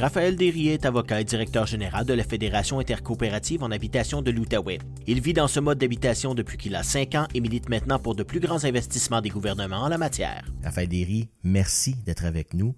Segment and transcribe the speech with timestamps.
[0.00, 4.78] Raphaël Derry est avocat et directeur général de la Fédération intercoopérative en habitation de l'Outaouais.
[5.06, 8.14] Il vit dans ce mode d'habitation depuis qu'il a cinq ans et milite maintenant pour
[8.14, 10.42] de plus grands investissements des gouvernements en la matière.
[10.64, 12.74] Raphaël Derry, merci d'être avec nous.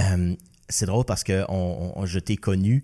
[0.00, 0.34] Euh,
[0.68, 1.44] c'est drôle parce que
[2.02, 2.82] je t'ai connu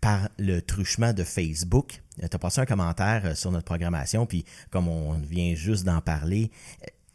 [0.00, 2.02] par le truchement de Facebook.
[2.18, 6.50] Tu as passé un commentaire sur notre programmation, puis comme on vient juste d'en parler,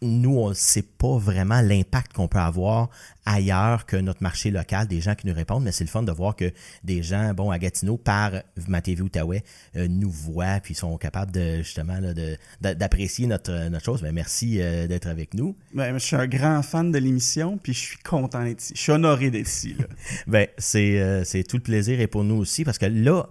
[0.04, 2.90] nous, on ne sait pas vraiment l'impact qu'on peut avoir
[3.26, 6.12] ailleurs que notre marché local, des gens qui nous répondent, mais c'est le fun de
[6.12, 6.52] voir que
[6.84, 8.32] des gens, bon, à Gatineau, par
[8.68, 9.44] ma TV Outaouais,
[9.76, 12.00] euh, nous voient puis sont capables de justement
[12.62, 14.02] d'apprécier notre, notre chose.
[14.04, 15.56] Mais merci euh, d'être avec nous.
[15.74, 18.74] Ben, je suis un grand fan de l'émission, puis je suis content d'être ici.
[18.76, 19.76] Je suis honoré d'être ici.
[20.28, 23.28] ben, euh, c'est tout le plaisir et pour nous aussi, parce que là,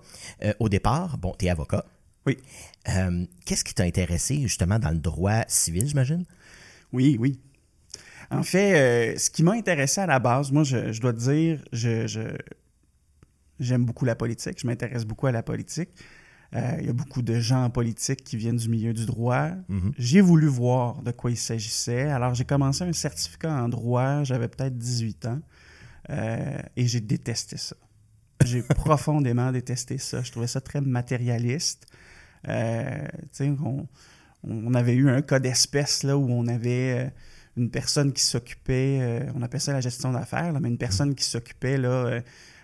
[0.58, 1.84] au départ, bon, tu es avocat.
[2.26, 2.38] Oui.
[3.44, 6.24] Qu'est-ce qui t'a intéressé justement dans le droit civil, j'imagine?
[6.92, 7.40] Oui, oui.
[8.32, 11.62] En fait, euh, ce qui m'a intéressé à la base, moi, je, dois te dire,
[11.72, 12.36] je,
[13.60, 15.90] j'aime beaucoup la politique, je m'intéresse beaucoup à la politique.
[16.54, 19.48] Euh, il y a beaucoup de gens en politique qui viennent du milieu du droit.
[19.48, 19.92] Mm-hmm.
[19.98, 22.10] J'ai voulu voir de quoi il s'agissait.
[22.10, 25.40] Alors, j'ai commencé un certificat en droit, j'avais peut-être 18 ans,
[26.10, 27.76] euh, et j'ai détesté ça.
[28.44, 30.22] J'ai profondément détesté ça.
[30.22, 31.86] Je trouvais ça très matérialiste.
[32.44, 32.50] tu
[33.30, 33.86] sais, on,
[34.44, 37.10] on avait eu un cas d'espèce là où on avait euh,
[37.56, 41.24] une personne qui s'occupait, euh, on appelle ça la gestion d'affaires, mais une personne qui
[41.24, 42.20] s'occupait là, euh,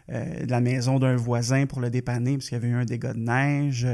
[0.08, 3.12] de la maison d'un voisin pour le dépanner parce qu'il y avait eu un dégât
[3.12, 3.86] de neige,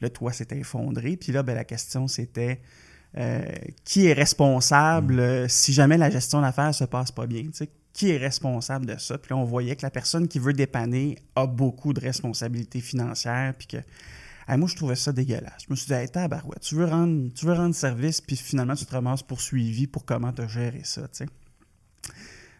[0.00, 1.16] le toit s'était effondré.
[1.16, 2.60] Puis là, ben, la question c'était
[3.84, 5.48] qui est responsable mm.
[5.48, 7.42] si jamais la gestion d'affaires se passe pas bien?
[7.92, 9.18] Qui est responsable de ça?
[9.18, 13.54] Puis là, on voyait que la personne qui veut dépanner a beaucoup de responsabilités financières,
[13.58, 13.78] puis que
[14.56, 15.64] moi, je trouvais ça dégueulasse.
[15.66, 18.74] Je me suis dit, hey, tabarouette, tu veux rendre, tu veux rendre service, puis finalement,
[18.74, 21.26] tu te ramasses poursuivi pour comment te gérer ça, tu sais.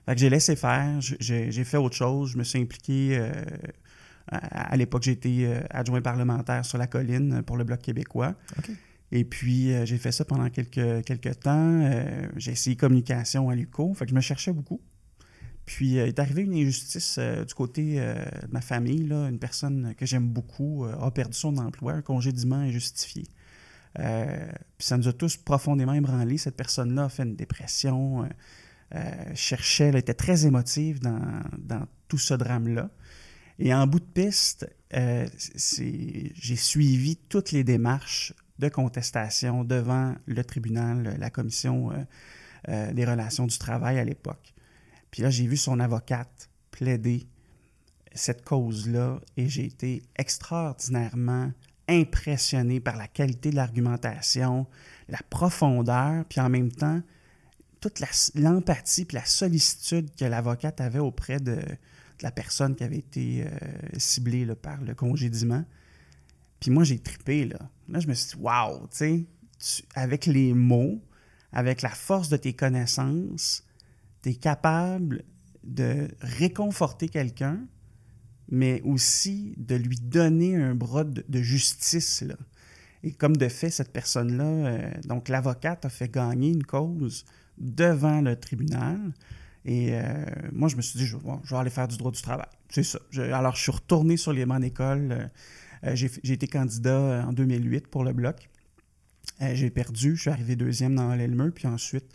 [0.09, 3.19] Fait que j'ai laissé faire, j'ai fait autre chose, je me suis impliqué.
[3.19, 3.31] Euh,
[4.31, 8.35] à, l'époque, j'étais euh, adjoint parlementaire sur la colline pour le Bloc québécois.
[9.13, 11.91] Et puis, euh, j'ai fait ça pendant quelques, quelques temps.
[12.37, 13.93] j'ai essayé communication à l'UCO.
[13.93, 14.81] Fait que je me cherchais beaucoup.
[15.69, 19.07] Puis, il est arrivé une injustice euh, du côté euh, de ma famille.
[19.07, 23.25] Là, une personne que j'aime beaucoup euh, a perdu son emploi, un congédiement injustifié.
[23.95, 24.03] puis
[24.79, 26.39] ça nous a tous profondément ébranlés.
[26.39, 28.27] Cette personne-là a fait une dépression,
[29.35, 31.21] cherchait, elle était très émotive dans,
[31.59, 32.89] dans tout ce drame-là.
[33.59, 41.17] Et en bout de piste, j'ai suivi toutes les démarches de contestation devant le tribunal,
[41.19, 41.93] la commission
[42.67, 44.55] des relations du travail à l'époque.
[45.11, 47.27] Puis là, j'ai vu son avocate plaider
[48.15, 51.53] cette cause-là et j'ai été extraordinairement
[51.89, 54.67] impressionné par la qualité de l'argumentation,
[55.09, 57.01] la profondeur, puis en même temps,
[57.81, 58.01] toute
[58.35, 61.59] l'empathie puis la sollicitude que l'avocate avait auprès de,
[62.23, 63.49] la personne qui avait été euh,
[63.97, 65.65] ciblée par le congédiement.
[66.61, 67.59] Puis moi, j'ai tripé, là.
[67.89, 69.27] Là, je me suis dit, wow, tu
[69.61, 71.01] sais, avec les mots,
[71.53, 73.65] avec la force de tes connaissances,
[74.23, 75.25] tu es capable
[75.65, 77.61] de réconforter quelqu'un,
[78.51, 82.25] mais aussi de lui donner un bras de, justice.
[83.03, 87.25] Et comme de fait, cette personne-là, euh, donc l'avocate a fait gagner une cause
[87.59, 89.13] devant le tribunal.
[89.65, 92.49] Et euh, moi, je me suis dit, je, vais aller faire du droit du travail.
[92.71, 92.99] C'est ça.
[93.17, 95.31] alors, je suis retourné sur les bancs d'école.
[95.85, 98.49] Euh, j'ai été candidat en 2008 pour le bloc.
[99.41, 100.17] j'ai perdu.
[100.17, 101.51] Je suis arrivé deuxième dans l'Elmeux.
[101.51, 102.07] Puis ensuite,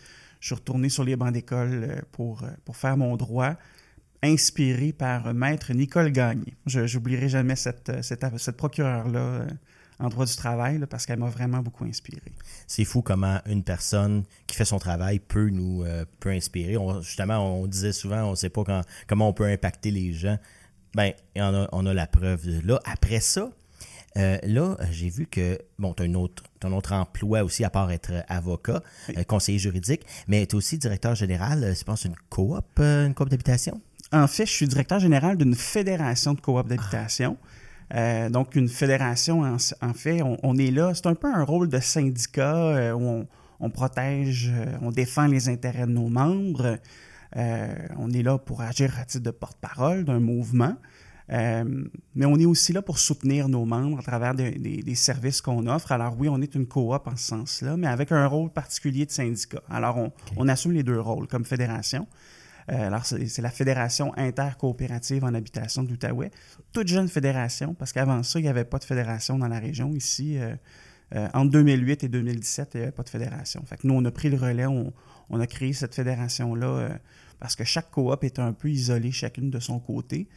[0.44, 3.54] je suis retourné sur les bancs d'école euh, pour, euh, pour faire mon droit,
[4.22, 6.54] inspiré par maître Nicole Gagné.
[6.66, 9.46] Je n'oublierai jamais cette, euh, cette, procureure-là
[10.00, 12.34] en droit du travail parce qu'elle m'a vraiment beaucoup inspiré.
[12.68, 15.86] C'est fou comment une personne qui fait son travail peut nous
[16.20, 16.76] peut inspirer.
[17.02, 18.64] justement, on disait souvent, on ne sait pas
[19.08, 20.38] comment on peut impacter les gens.
[20.94, 22.82] Ben, on a, on a la preuve là.
[22.84, 23.50] Après ça,
[24.18, 28.12] euh, là, j'ai vu que, bon, tu as, un autre, emploi aussi, à part être
[28.28, 28.84] avocat,
[29.18, 33.14] euh, conseiller juridique, mais tu es aussi directeur général, euh, je pense, une coop, une
[33.14, 33.82] coop d'habitation?
[34.12, 37.38] En fait, je suis directeur général d'une fédération de coop d'habitation.
[38.30, 42.94] donc, une fédération, en, fait, on, est là, c'est un peu un rôle de syndicat
[42.96, 43.28] où on,
[43.60, 44.52] on, protège,
[44.82, 46.78] on défend les intérêts de nos membres.
[47.36, 50.76] on est là pour agir à titre de porte-parole d'un mouvement.
[51.32, 51.86] Euh,
[52.16, 55.92] mais on est aussi là pour soutenir nos membres à travers des, services qu'on offre.
[55.92, 59.12] Alors oui, on est une coop en ce sens-là, mais avec un rôle particulier de
[59.12, 59.62] syndicat.
[59.70, 59.98] Alors
[60.38, 62.08] on, assume les deux rôles comme fédération.
[62.72, 66.32] Euh, alors c'est la Fédération intercoopérative en habitation d'Outaouais.
[66.72, 69.94] Toute jeune fédération, parce qu'avant ça, il n'y avait pas de fédération dans la région.
[69.94, 73.64] Ici, euh, entre 2008 et 2017, il n'y avait pas de fédération.
[73.66, 74.94] Fait que nous, on a pris le relais, on,
[75.30, 77.00] on a créé cette fédération-là
[77.40, 80.30] parce que chaque coop est un peu isolée chacune de son côté.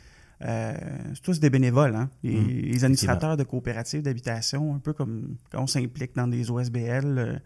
[0.44, 0.74] Euh,
[1.14, 2.10] c'est tous des bénévoles, hein?
[2.22, 6.50] Les, Mm, les administrateurs de coopératives d'habitation, un peu comme quand on s'implique dans des
[6.50, 7.18] OSBL.
[7.18, 7.38] euh,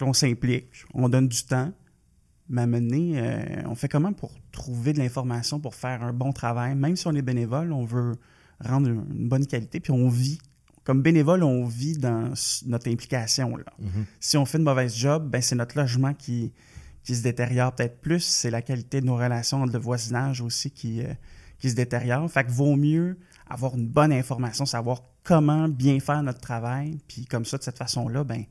[0.00, 1.72] on s'implique, on donne du temps.
[2.48, 6.32] Mais à donné, euh, on fait comment pour trouver de l'information, pour faire un bon
[6.32, 6.74] travail?
[6.74, 8.12] Même si on est bénévole, on veut
[8.60, 10.38] rendre une bonne qualité, puis on vit.
[10.84, 12.34] Comme bénévole, on vit dans
[12.66, 13.56] notre implication.
[13.56, 13.64] Là.
[13.78, 14.04] Mhm.
[14.20, 16.52] Si on fait une mauvaise job, ben c'est notre logement qui,
[17.02, 18.20] qui se détériore peut-être plus.
[18.20, 21.14] C'est la qualité de nos relations entre le voisinage aussi qui, euh,
[21.58, 22.30] qui se détériore.
[22.30, 23.18] Fait que vaut mieux
[23.48, 26.98] avoir une bonne information, savoir comment bien faire notre travail.
[27.08, 28.44] Puis comme ça, de cette façon-là, ben,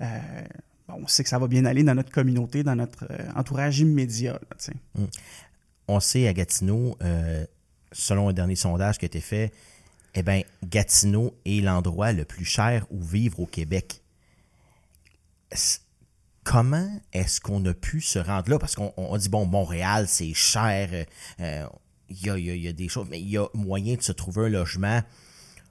[0.00, 0.42] euh,
[0.88, 4.38] on sait que ça va bien aller dans notre communauté, dans notre euh, entourage immédiat.
[4.58, 4.74] sais.
[5.88, 7.44] On sait à Gatineau, euh,
[7.92, 9.52] selon un dernier sondage qui a été fait,
[10.14, 14.02] eh bien, Gatineau est l'endroit le plus cher où vivre au Québec.
[16.44, 18.58] Comment est-ce qu'on a pu se rendre là?
[18.58, 21.06] Parce qu'on on dit, bon, Montréal, c'est cher,
[22.12, 25.02] il y, a, des choses, mais il y a moyen de se trouver un logement.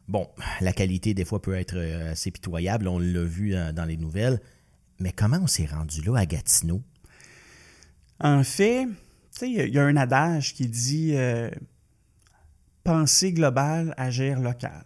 [0.07, 0.27] Bon,
[0.59, 4.41] la qualité, des fois, peut être euh, assez pitoyable, on l'a vu dans, les nouvelles.
[4.99, 6.81] Mais comment on s'est rendu là à Gatineau?
[8.19, 8.87] En fait,
[9.41, 11.49] il y a- un adage qui dit euh,
[12.85, 14.85] global, agir local.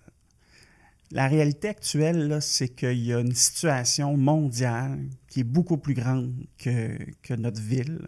[1.11, 4.99] La réalité actuelle, c'est qu'il y a une situation mondiale
[5.29, 8.07] qui est beaucoup plus grande que, que notre ville,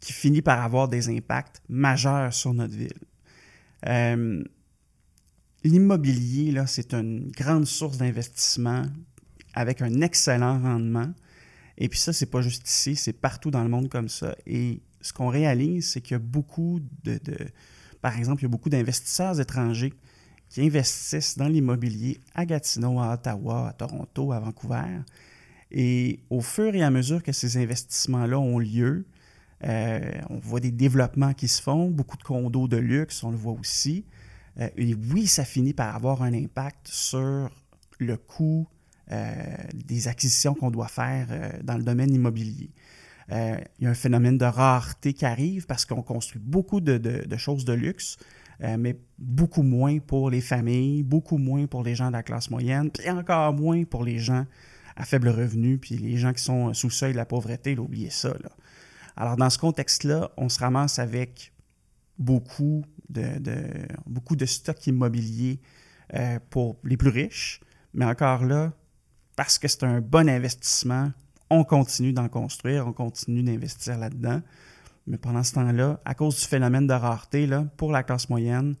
[0.00, 2.92] qui finit par avoir des impacts majeurs sur notre ville.
[3.86, 4.42] Euh,
[5.62, 8.84] L'immobilier, c'est une grande source d'investissement
[9.52, 11.12] avec un excellent rendement.
[11.76, 14.34] Et puis ça, c'est pas juste ici, c'est partout dans le monde comme ça.
[14.46, 17.46] Et ce qu'on réalise, c'est qu'il y a beaucoup de, de-
[18.00, 19.92] Par exemple, il y a beaucoup d'investisseurs étrangers
[20.48, 25.00] qui investissent dans l'immobilier à Gatineau, à Ottawa, à Toronto, à Vancouver.
[25.70, 29.04] Et au fur et à mesure que ces investissements-là ont lieu,
[29.64, 33.36] euh, on voit des développements qui se font, beaucoup de condos de luxe, on le
[33.36, 34.04] voit aussi.
[34.58, 37.50] Euh, et oui, ça finit par avoir un impact sur
[37.98, 38.66] le coût
[39.12, 39.34] euh,
[39.74, 41.28] des acquisitions qu'on doit faire
[41.62, 42.70] dans le domaine immobilier.
[43.32, 47.64] Il y a un phénomène de rareté qui arrive parce qu'on construit beaucoup de, choses
[47.64, 48.16] de luxe,
[48.58, 52.90] mais beaucoup moins pour les familles, beaucoup moins pour les gens de la classe moyenne,
[52.90, 54.46] puis encore moins pour les gens
[54.96, 58.10] à faible revenu, puis les gens qui sont sous le seuil de la pauvreté, oubliez
[58.10, 58.34] ça.
[59.16, 61.52] Alors, dans ce contexte-là, on se ramasse avec
[62.18, 65.60] beaucoup de, de- beaucoup de stocks immobiliers
[66.14, 67.60] euh, pour les plus riches,
[67.94, 68.72] mais encore là,
[69.36, 71.12] parce que c'est un bon investissement,
[71.48, 74.40] on continue d'en construire, on continue d'investir là-dedans.
[75.06, 78.76] Mais pendant ce temps-là, à cause du phénomène de rareté, là, pour la classe moyenne,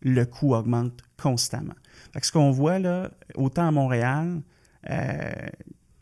[0.00, 1.74] le coût augmente constamment.
[2.12, 4.40] Que ce qu'on voit, là, autant à Montréal,
[4.88, 5.32] euh,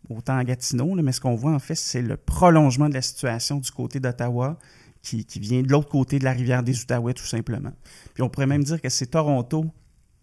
[0.09, 3.59] autant à Gatineau, mais ce qu'on voit en fait, c'est le prolongement de la situation
[3.59, 4.59] du côté d'Ottawa
[5.03, 7.73] qui, vient de l'autre côté de la rivière des Outaouais, tout simplement.
[8.15, 9.67] Puis on pourrait même dire que c'est Toronto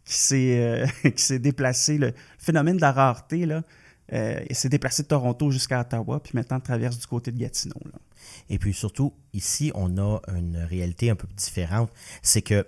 [0.06, 1.98] qui s'est euh, déplacé.
[1.98, 3.62] Le phénomène de la rareté, là,
[4.14, 7.76] euh, s'est déplacé de Toronto jusqu'à Ottawa, puis maintenant traverse du côté de Gatineau.
[8.50, 11.92] Et puis surtout, ici, on a une réalité un peu différente.
[12.22, 12.66] C'est que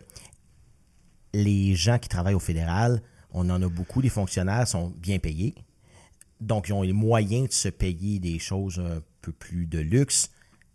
[1.34, 5.56] les gens qui travaillent au fédéral, on en a beaucoup, les fonctionnaires sont bien payés.
[6.41, 10.29] Donc, ils ont les moyens de se payer des choses un peu plus de luxe.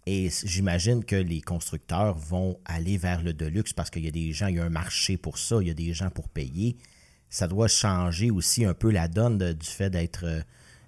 [0.06, 4.12] Et j'imagine que les constructeurs vont aller vers le de luxe parce qu'il y a
[4.12, 6.28] des gens, il y a un marché pour ça, il y a des gens pour
[6.28, 6.76] payer.
[7.28, 10.40] Ça doit changer aussi un peu la donne du fait d'être euh,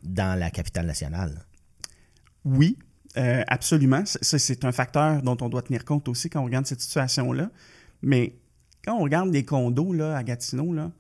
[0.04, 1.44] dans la capitale nationale.
[2.44, 2.78] Oui,
[3.16, 4.04] euh, absolument.
[4.06, 7.50] C'est un facteur dont on doit tenir compte aussi quand on regarde cette situation-là.
[8.02, 8.37] Mais
[8.85, 10.92] quand on regarde des condos à Gatineau, là,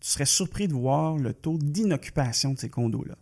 [0.00, 3.16] tu serais surpris de voir le taux d'inoccupation de ces condos-là.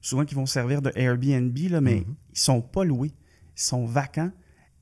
[0.00, 3.12] Souvent, qui vont servir de Airbnb, là, mais ils sont pas loués.
[3.56, 4.30] Ils sont vacants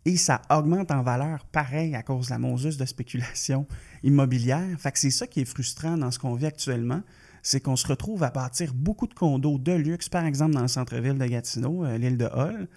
[0.04, 3.66] et ça augmente en valeur pareil à cause de la monzeuse de spéculation
[4.02, 4.78] immobilière.
[4.78, 7.02] Fait que c'est ça qui est frustrant dans ce qu'on vit actuellement,
[7.42, 10.68] c'est qu'on se retrouve à bâtir beaucoup de condos de luxe, par exemple dans le
[10.68, 12.68] centre-ville de Gatineau, euh, l'île de Hall,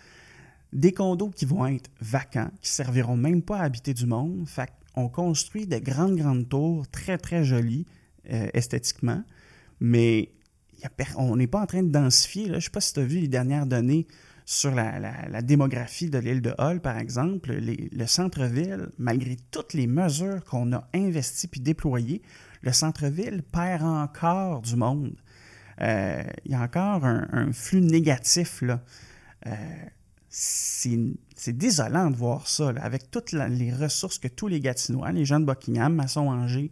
[0.74, 4.48] des condos qui vont être vacants, qui serviront même pas à habiter du monde.
[4.48, 7.86] Fait qu'on construit de grandes, grandes tours très, très jolies
[8.32, 9.24] euh, esthétiquement,
[9.80, 10.32] mais
[11.18, 12.48] on n'est pas en train de densifier.
[12.48, 14.08] Je ne sais pas si tu as vu les dernières données
[14.46, 17.52] sur la, démographie de l'île de Hall, par exemple.
[17.52, 22.22] Le centre-ville, malgré toutes les mesures qu'on a investies puis déployées,
[22.62, 25.16] le centre-ville perd encore du monde.
[25.82, 28.64] Euh, il y a encore un, flux négatif.
[28.64, 29.52] Euh,
[30.30, 35.40] c'est désolant de voir ça, avec toutes les ressources que tous les Gatinois, les gens
[35.40, 36.72] de Buckingham, Masson-Angers,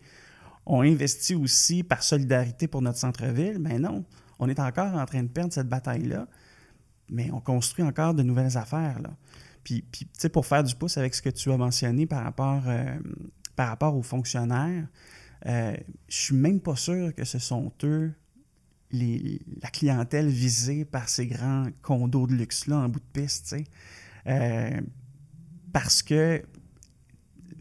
[0.65, 3.59] ont investi aussi par solidarité pour notre centre-ville.
[3.59, 4.03] Mais non,
[4.39, 6.27] on est encore en train de perdre cette bataille-là,
[7.09, 8.99] mais on construit encore de nouvelles affaires.
[9.01, 9.11] Là.
[9.63, 12.23] Puis, puis tu sais, pour faire du pouce avec ce que tu as mentionné par
[12.23, 12.97] rapport, euh,
[13.81, 14.87] aux fonctionnaires,
[15.45, 15.75] euh,
[16.07, 18.13] je suis même pas sûr que ce sont eux
[18.91, 23.55] la clientèle visée par ces grands condos de luxe-là en bout de piste.
[24.27, 24.81] Euh,
[25.73, 26.41] parce que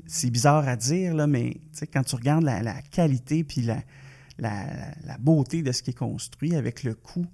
[0.06, 1.56] c'est bizarre à dire, là, mais
[1.92, 3.82] quand tu regardes la, qualité puis la,
[4.38, 7.26] la, beauté de ce qui est construit avec le coût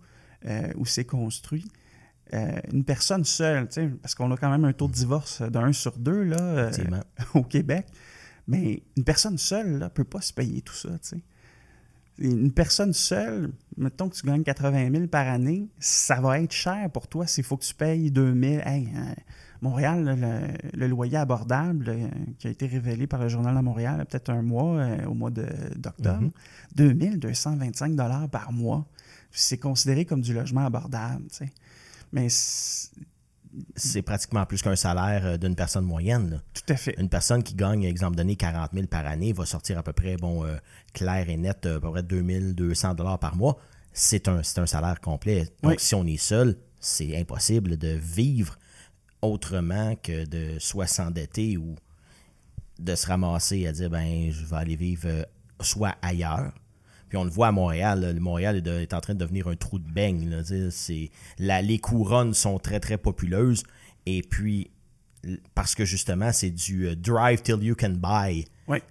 [0.46, 1.66] euh, où c'est construit,
[2.32, 3.68] euh, une personne seule,
[4.00, 6.70] parce qu'on a quand même un taux de divorce d'un sur deux là, euh,
[7.34, 7.86] au Québec,
[8.46, 10.90] mais une personne seule ne peut pas se payer tout ça.
[12.18, 16.90] Une personne seule, mettons que tu gagnes 80 000 par année, ça va être cher
[16.92, 18.62] pour toi s'il faut que tu payes 2 000.
[18.64, 19.14] Hey, hein,
[19.62, 23.98] Montréal, le, loyer abordable euh, qui a été révélé par le Journal de Montréal il
[23.98, 26.30] y a peut-être un mois, au mois d'octobre,
[26.76, 28.86] 2 225 dollars par mois.
[29.30, 31.24] C'est considéré comme du logement abordable.
[32.12, 32.28] Mais
[33.76, 36.42] c'est pratiquement plus qu'un salaire euh, d'une personne moyenne.
[36.54, 36.94] Tout à fait.
[36.98, 40.16] Une personne qui gagne, exemple donné, 40 000 par année va sortir à peu près,
[40.16, 40.56] bon, euh,
[40.92, 43.58] clair et net, euh, à peu près 2 200 par mois.
[43.92, 45.48] C'est un, un salaire complet.
[45.62, 48.56] Donc, si on est seul, c'est impossible de vivre
[49.22, 51.76] autrement que de soit s'endetter ou
[52.78, 55.26] de se ramasser à dire, ben, je vais aller vivre
[55.60, 56.52] soit ailleurs
[57.10, 58.12] puis on le voit à Montréal.
[58.14, 60.32] Le Montréal est, en train de devenir un trou de beigne.
[61.38, 63.64] les couronnes sont très, très populeuses.
[64.06, 64.70] Et puis,
[65.54, 68.46] parce que justement, c'est du euh, drive till you can buy.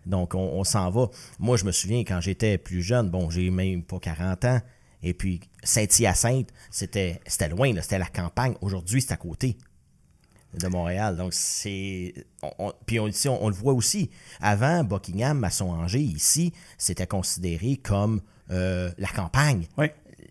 [0.06, 1.08] Donc, on, s'en va.
[1.40, 4.62] Moi, je me souviens quand j'étais plus jeune, bon, j'ai même pas 40 ans.
[5.02, 8.56] Et puis, Saint-Hyacinthe, c'était loin, c'était la campagne.
[8.60, 9.58] Aujourd'hui, c'est à côté
[10.54, 11.16] de Montréal.
[11.16, 12.14] Donc, c'est.
[12.86, 14.10] puis on, ici, on, le voit aussi.
[14.42, 19.68] Avant, Buckingham, Masson-Angers, ici, c'était considéré comme euh, la campagne.
[19.78, 19.88] Oui.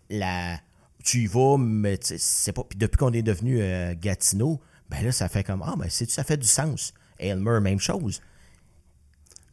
[0.09, 0.59] La,
[1.03, 2.63] tu y vas, mais c'est pas.
[2.63, 4.59] Puis depuis qu'on est devenu euh, Gatineau,
[4.89, 6.93] ben là, ça fait comme Ah, ben, ça fait du sens?
[7.19, 8.21] Aylmer, même chose.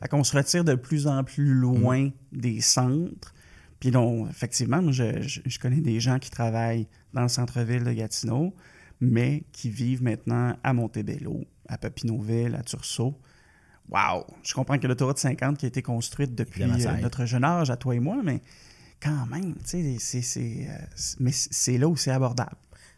[0.01, 2.13] Fait qu'on se retire de plus en plus loin mm.
[2.33, 3.35] des centres.
[3.81, 8.55] Puis donc, effectivement, je, je, connais des gens qui travaillent dans le centre-ville de Gatineau
[9.01, 13.19] mais qui vivent maintenant à Montebello, à Papineauville, à Tursault.
[13.89, 14.27] Wow!
[14.43, 17.77] Je comprends que l'autoroute 50 qui a été construite depuis euh, notre jeune âge, à
[17.77, 18.43] toi et moi, mais
[19.01, 22.57] quand même, tu sais, c'est, euh, là où c'est abordable.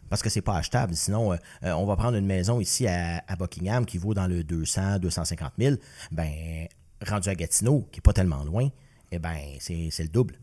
[0.09, 0.95] Parce que c'est pas achetable.
[0.95, 5.01] Sinon, euh, on va prendre une maison ici à, Buckingham qui vaut dans le 200,
[5.01, 5.77] 250 000.
[6.13, 6.67] Ben,
[7.07, 8.71] rendu à Gatineau, qui est pas tellement loin,
[9.13, 10.37] eh ben, c'est le double.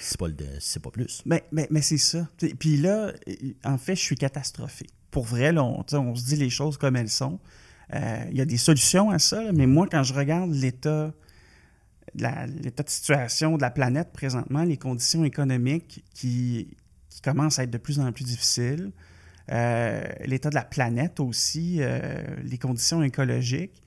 [0.00, 1.22] C'est pas, pas plus.
[1.26, 2.28] Mais, mais, mais c'est ça.
[2.60, 3.12] Puis là,
[3.64, 7.38] en fait, je suis catastrophé pour vrai, on, se dit les choses comme elles sont.
[7.94, 11.12] Euh, il y a des solutions à ça, mais moi, quand je regarde l'état
[12.14, 16.76] l'état de situation de la planète présentement, les conditions économiques qui,
[17.22, 18.92] commencent à être de plus en plus difficiles,
[19.50, 23.82] euh, l'état de la planète aussi, euh, les conditions écologiques,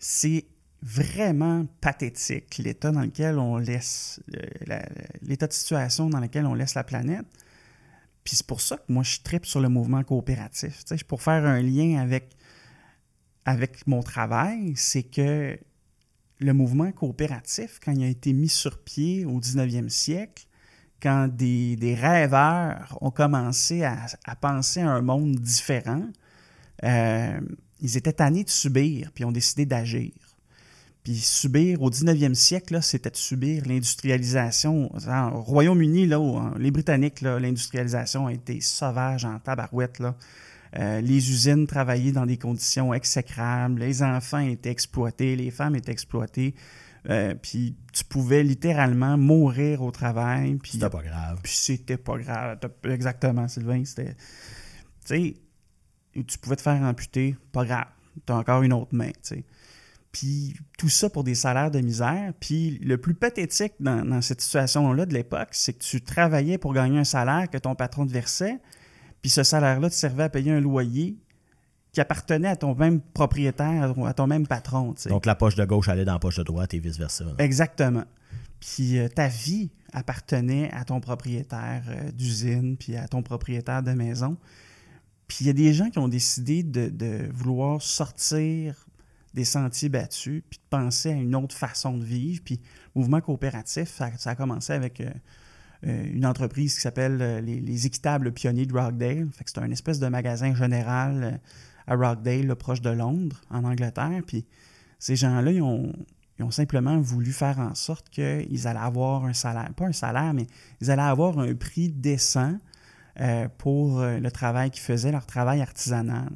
[0.00, 0.44] c'est
[0.82, 4.20] vraiment pathétique l'état dans lequel on laisse,
[5.22, 7.26] l'état de situation dans lequel on laisse la planète.
[8.24, 10.84] Puis c'est pour ça que moi, je tripe sur le mouvement coopératif.
[11.06, 12.00] pour faire un lien
[13.44, 15.58] avec, mon travail, c'est que
[16.38, 20.46] le mouvement coopératif, quand il a été mis sur pied au 19e siècle,
[21.02, 24.06] quand des, rêveurs ont commencé à,
[24.40, 26.08] penser à un monde différent,
[26.82, 27.40] euh,
[27.80, 30.12] ils étaient tannés de subir, puis ont décidé d'agir.
[31.04, 34.90] Puis subir au 19e siècle, c'était de subir l'industrialisation.
[34.94, 36.18] Au Royaume-Uni, là,
[36.58, 39.98] les Britanniques, l'industrialisation a été sauvage en tabarouette.
[39.98, 40.16] Là.
[40.78, 45.92] Euh, les usines travaillaient dans des conditions exécrables, les enfants étaient exploités, les femmes étaient
[45.92, 46.54] exploitées.
[47.10, 50.54] Euh, puis tu pouvais littéralement mourir au travail.
[50.56, 51.38] Puis c'était pas grave.
[51.42, 52.58] Puis c'était pas grave.
[52.84, 53.84] Exactement, Sylvain.
[53.84, 54.14] C'était.
[55.04, 55.34] Tu
[56.14, 57.88] sais, tu pouvais te faire amputer, pas grave.
[58.26, 59.44] Tu as encore une autre main, tu sais.
[60.14, 62.32] Puis tout ça pour des salaires de misère.
[62.38, 67.00] Puis le plus pathétique dans, cette situation-là de l'époque, c'est que tu travaillais pour gagner
[67.00, 68.60] un salaire que ton patron te versait,
[69.22, 71.16] puis ce salaire-là te servait à payer un loyer
[71.90, 74.94] qui appartenait à ton même propriétaire, à ton même patron.
[75.06, 77.24] Donc la poche de gauche allait dans la poche de droite et vice-versa.
[77.38, 78.04] Exactement.
[78.60, 83.92] Puis euh, ta vie appartenait à ton propriétaire euh, d'usine, puis à ton propriétaire de
[83.92, 84.36] maison.
[85.26, 88.86] Puis il y a des gens qui ont décidé de vouloir sortir
[89.34, 92.40] des sentiers battus, puis de penser à une autre façon de vivre.
[92.44, 92.60] Puis
[92.94, 95.10] mouvement coopératif, ça, a commencé avec euh,
[95.86, 99.28] euh, une entreprise qui s'appelle euh, les, Équitables Pionniers de Rockdale.
[99.32, 101.40] Fait c'est un espèce de magasin général
[101.86, 104.22] à Rockdale, proche de Londres, en Angleterre.
[104.24, 104.46] Puis
[105.00, 105.92] ces gens-là, ils ont
[106.50, 110.46] simplement voulu faire en sorte qu'ils allaient avoir un salaire, pas un salaire, mais
[110.80, 112.56] ils allaient avoir un prix décent
[113.58, 116.30] pour le travail qu'ils faisaient, leur travail artisanal.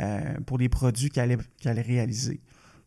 [0.00, 2.40] Euh, pour les produits qu'elle allait, réaliser.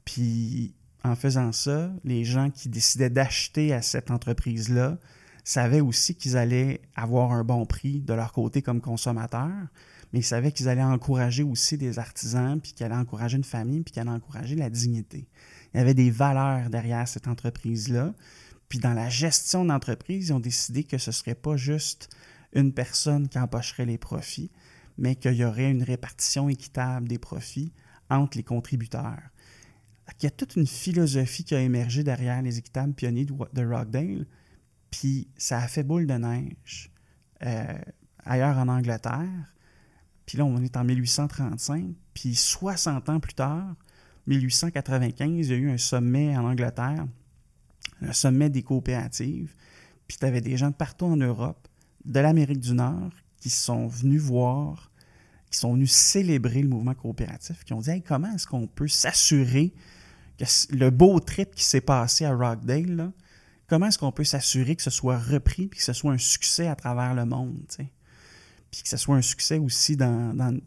[0.06, 4.98] Puis en faisant ça, les gens qui décidaient d'acheter à cette entreprise-là
[5.44, 9.68] savaient aussi qu'ils allaient avoir un bon prix de leur côté comme consommateurs,
[10.12, 13.82] mais ils savaient qu'ils allaient encourager aussi des artisans, puis qu'ils allaient encourager une famille,
[13.82, 15.28] puis qu'ils allaient encourager la dignité.
[15.76, 18.16] Il y avait des valeurs derrière cette entreprise-là.
[18.68, 22.10] Puis dans la gestion d'entreprise, ils ont décidé que ce ne serait pas juste
[22.54, 24.50] une personne qui empocherait les profits,
[24.98, 27.74] mais qu'il y aurait une répartition équitable des profits
[28.10, 29.22] entre les contributeurs.
[30.20, 34.26] Il y a toute une philosophie qui a émergé derrière les équitables pionniers de Rockdale,
[34.92, 36.92] puis ça a fait boule de neige
[37.44, 37.78] euh,
[38.24, 39.54] ailleurs en Angleterre.
[40.26, 43.76] Puis là, on est en 1835, puis 60 ans plus tard,
[44.28, 47.06] 1895, il y a eu un sommet en Angleterre,
[48.02, 49.54] un sommet des coopératives,
[50.08, 51.68] puis tu avais des gens de partout en Europe,
[52.06, 53.12] de l'Amérique du Nord,
[53.46, 54.90] qui sont venus voir,
[55.52, 59.72] qui sont venus célébrer le mouvement coopératif, qui ont dit comment est-ce qu'on peut s'assurer
[60.40, 63.12] que le beau trip qui s'est passé à Rockdale,
[63.68, 66.66] comment est-ce qu'on peut s'assurer que ce soit repris puis que ce soit un succès
[66.66, 70.60] à travers le monde, puis que ce soit un succès aussi dans,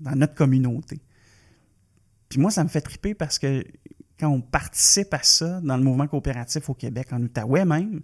[0.00, 1.02] notre communauté.
[2.30, 3.62] Puis moi, ça me fait triper parce que
[4.18, 8.00] quand on participe à ça dans le mouvement coopératif au Québec, en Outaouais même,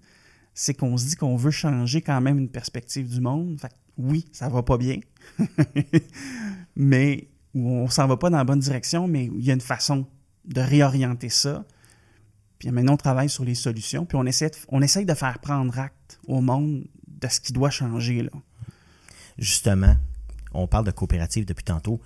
[0.52, 3.58] c'est qu'on se dit qu'on veut changer quand même une perspective du monde.
[3.98, 5.00] Oui, ça va pas bien,
[6.76, 10.06] mais on s'en va pas dans la bonne direction, mais il y a une façon
[10.44, 11.64] de réorienter ça.
[12.58, 14.50] Puis maintenant, on travaille sur les solutions, puis on essaie,
[15.04, 18.22] de, faire prendre acte au monde de ce qui doit changer.
[18.22, 18.30] Là.
[19.38, 19.96] Justement,
[20.52, 22.00] on parle de coopérative depuis tantôt.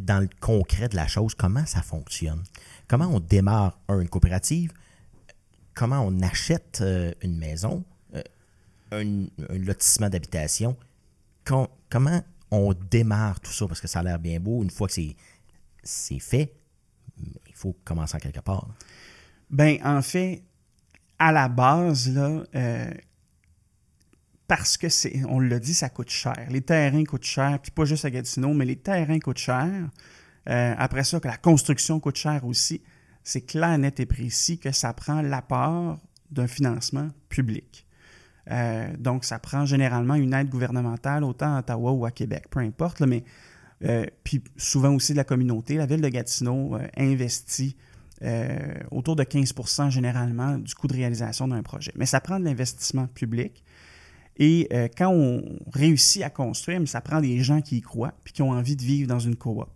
[0.00, 2.42] Dans le concret de la chose, comment ça fonctionne?
[2.88, 4.72] Comment on démarre une coopérative?
[5.74, 7.84] Comment on achète euh, une maison?
[8.14, 8.22] Euh,
[8.92, 10.76] un, lotissement d'habitation?
[11.44, 13.66] Comment on démarre tout ça?
[13.66, 14.62] Parce que ça a l'air bien beau.
[14.62, 14.94] Une fois que
[15.82, 16.54] c'est fait,
[17.18, 18.68] il faut commencer quelque part.
[19.50, 20.42] Ben, en fait,
[21.18, 22.90] à la base, là, euh,
[24.46, 26.46] parce que c'est, on l'a dit, ça coûte cher.
[26.50, 29.70] Les terrains coûtent cher, puis pas juste à Gatineau, mais les terrains coûtent cher.
[30.48, 32.82] Euh, après ça, que la construction coûte cher aussi.
[33.22, 35.98] C'est clair, net et précis que ça prend l'apport
[36.30, 37.86] d'un financement public.
[38.50, 42.60] Euh, donc, ça prend généralement une aide gouvernementale, autant à Ottawa ou à Québec, peu
[42.60, 43.24] importe, mais
[43.84, 45.76] euh, puis souvent aussi de la communauté.
[45.76, 47.76] La ville de Gatineau euh, investit
[48.90, 51.92] autour de 15% généralement du coût de réalisation d'un projet.
[51.94, 53.62] Mais ça prend de l'investissement public.
[54.38, 55.42] Et quand on
[55.74, 58.82] réussit à construire, ça prend des gens qui y croient puis qui ont envie de
[58.82, 59.68] vivre dans une coop.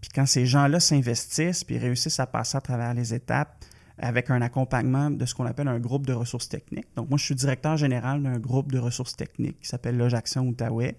[0.00, 3.62] Puis quand ces gens-là s'investissent puis réussissent à passer à travers les étapes
[3.98, 6.88] avec un accompagnement de ce qu'on appelle un groupe de ressources techniques.
[6.96, 10.96] Donc moi, je suis directeur général d'un groupe de ressources techniques qui s'appelle Lojaction Outaouais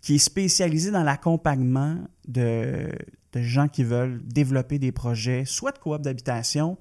[0.00, 2.90] qui est spécialisé dans l'accompagnement de,
[3.34, 6.76] gens qui veulent développer des projets, soit de coop d'habitation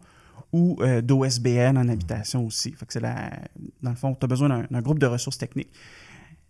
[0.54, 2.72] ou euh, d'OSBN en habitation aussi.
[2.72, 5.72] Fait que c'est dans le fond, tu as besoin d'un groupe de ressources techniques.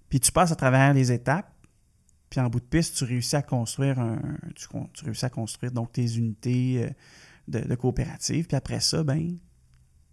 [0.10, 1.52] Puis tu passes à travers les étapes,
[2.30, 4.19] puis en bout de piste, tu réussis à construire un,
[4.56, 4.67] tu,
[5.04, 6.89] réussis à construire donc tes unités euh,
[7.47, 8.47] de, coopérative.
[8.47, 9.38] Puis après ça, ben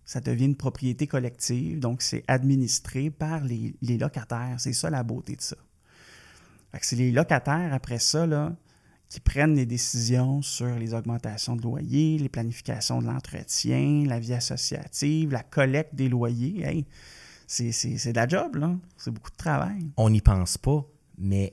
[0.04, 4.56] ça devient une propriété collective, donc c'est administré par les locataires.
[4.58, 5.56] C'est ça la beauté de ça
[6.82, 8.52] c'est les locataires, après ça, là,
[9.08, 14.32] qui prennent les décisions sur les augmentations de loyers, les planifications de l'entretien, la vie
[14.32, 16.86] associative, la collecte des loyers.
[17.46, 18.58] C'est de la job.
[18.96, 19.90] C'est beaucoup de travail.
[19.96, 20.84] On n'y pense pas,
[21.18, 21.52] mais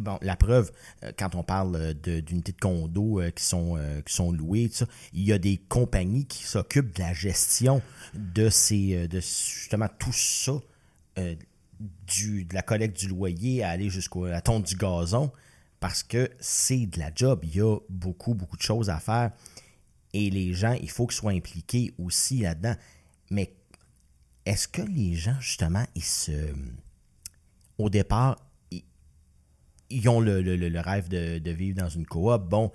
[0.00, 0.72] bon, la preuve,
[1.04, 4.70] euh, quand on parle d'unités de, condos euh, qui, sont, euh, qui sont louées,
[5.12, 7.82] il y a des compagnies qui s'occupent de la gestion
[8.14, 10.52] de ces de justement tout ça,
[11.16, 15.30] de la collecte du loyer à aller jusqu'à la du gazon
[15.78, 17.40] parce que c'est de la job.
[17.44, 19.32] Il y a beaucoup, beaucoup de choses à faire.
[20.12, 22.74] Et les gens, il faut qu'ils soient impliqués aussi là-dedans.
[23.30, 23.54] Mais
[24.44, 26.52] est-ce que les gens, justement, ils se.
[27.78, 28.36] Au départ,
[29.90, 32.48] ils, ont le, rêve de, de, vivre dans une coop.
[32.48, 32.72] Bon.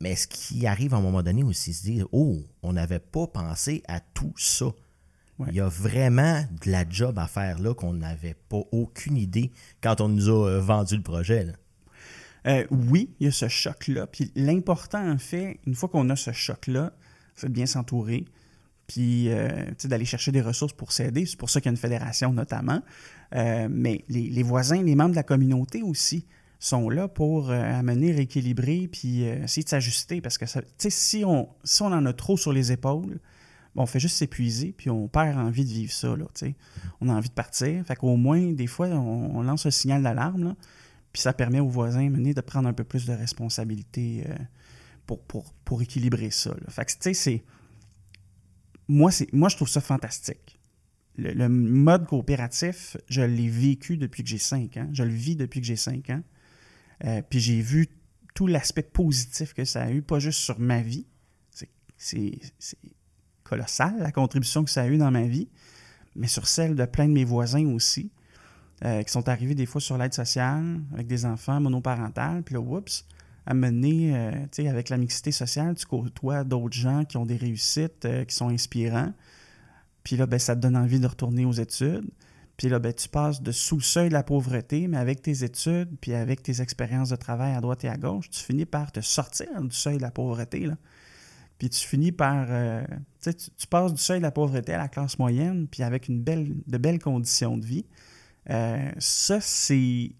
[0.00, 3.26] Mais est-ce qu'ils arrivent à un moment donné aussi se dire Oh, on n'avait pas
[3.26, 4.66] pensé à tout ça.
[5.48, 9.50] Il y a vraiment de la job à faire là qu'on n'avait pas aucune idée
[9.80, 11.46] quand on nous a euh, vendu le projet.
[12.46, 14.06] Euh, oui, il y a ce choc-là.
[14.06, 16.92] Puis l'important, en fait, une fois qu'on a ce choc-là,
[17.34, 18.24] c'est de bien s'entourer,
[18.92, 19.48] puis euh,
[19.84, 21.24] d'aller chercher des ressources pour s'aider.
[21.24, 22.82] C'est pour ça qu'il y a une fédération notamment.
[23.32, 26.26] mais les, voisins, les membres de la communauté aussi
[26.58, 30.20] sont là pour amener, rééquilibrer, puis essayer de s'ajuster.
[30.20, 30.44] Parce que
[30.90, 33.18] si on, si on en a trop sur les épaules,
[33.76, 36.14] on fait juste s'épuiser, puis on perd envie de vivre ça.
[36.14, 36.26] Là,
[37.00, 37.84] on a envie de partir.
[37.86, 40.54] Fait qu'au moins, des fois, on, lance un signal d'alarme,
[41.12, 44.34] puis ça permet aux voisins de prendre un peu plus de responsabilité euh,
[45.06, 46.54] pour, pour, pour équilibrer ça.
[46.68, 47.42] Fait que, tu sais, c'est.
[48.88, 50.58] Moi, moi, je trouve ça fantastique.
[51.16, 54.88] Le, mode coopératif, je l'ai vécu depuis que j'ai 5 ans.
[54.92, 56.22] Je le vis depuis que j'ai 5 ans.
[57.04, 57.88] Euh, puis j'ai vu
[58.34, 61.06] tout l'aspect positif que ça a eu, pas juste sur ma vie.
[61.98, 62.38] C'est
[63.44, 65.48] colossal la contribution que ça a eu dans ma vie,
[66.16, 68.10] mais sur celle de plein de mes voisins aussi,
[68.84, 72.42] euh, qui sont arrivés des fois sur l'aide sociale avec des enfants monoparentales.
[72.42, 73.06] Puis là, oups,
[73.46, 77.26] à mener, euh, tu sais, avec la mixité sociale, tu côtoies d'autres gens qui ont
[77.26, 79.12] des réussites, euh, qui sont inspirants.
[80.04, 82.08] Puis là, ben, ça te donne envie de retourner aux études.
[82.56, 85.42] Puis là, ben, tu passes de sous le seuil de la pauvreté, mais avec tes
[85.42, 88.92] études, puis avec tes expériences de travail à droite et à gauche, tu finis par
[88.92, 90.60] te sortir du seuil de la pauvreté.
[90.66, 90.76] Là.
[91.58, 92.46] Puis tu finis par.
[92.50, 92.84] Euh,
[93.20, 96.20] tu, tu passes du seuil de la pauvreté à la classe moyenne, puis avec une
[96.20, 97.86] belle, de belles conditions de vie.
[98.50, 100.10] Euh, ça, c'est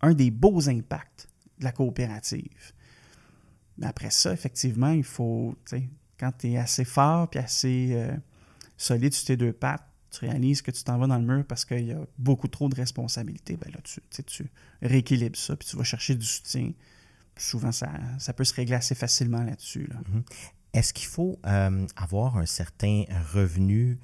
[0.00, 2.72] un des beaux impacts de la coopérative.
[3.78, 5.56] Mais après ça, effectivement, il faut,
[6.18, 8.14] quand tu es assez fort puis assez euh,
[8.76, 11.64] solide sur tes deux pattes, tu réalises que tu t'en vas dans le mur parce
[11.64, 14.50] qu'il y a beaucoup trop de responsabilités, ben là, tu, tu
[14.82, 16.72] rééquilibres ça, puis tu vas chercher du soutien.
[17.36, 19.86] Souvent, ça, ça peut se régler assez facilement là-dessus.
[19.86, 19.96] Là.
[19.96, 20.22] Mm-hmm.
[20.74, 23.98] Est-ce qu'il faut euh, avoir un certain revenu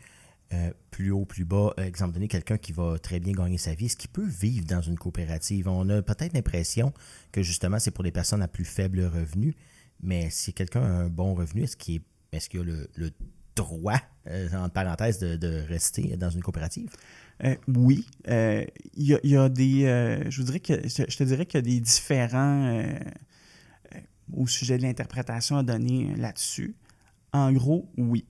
[0.54, 3.74] euh, plus haut, plus bas, euh, exemple donné, quelqu'un qui va très bien gagner sa
[3.74, 5.68] vie, est-ce qu'il peut vivre dans une coopérative?
[5.68, 6.94] On a peut-être l'impression
[7.32, 9.54] que justement c'est pour les personnes à plus faible revenu,
[10.02, 12.00] mais si quelqu'un a un bon revenu, est-ce qu'il
[12.32, 13.10] est, qu'il a le,
[13.54, 16.88] droit, euh, entre parenthèses, de, rester dans une coopérative?
[17.44, 18.06] Euh, oui.
[18.26, 20.24] Il y, y, a des.
[20.30, 22.84] je, vous dirais que, je te dirais qu'il y a des différents.
[24.32, 26.74] au sujet de l'interprétation à donner là-dessus.
[27.34, 28.24] En gros, oui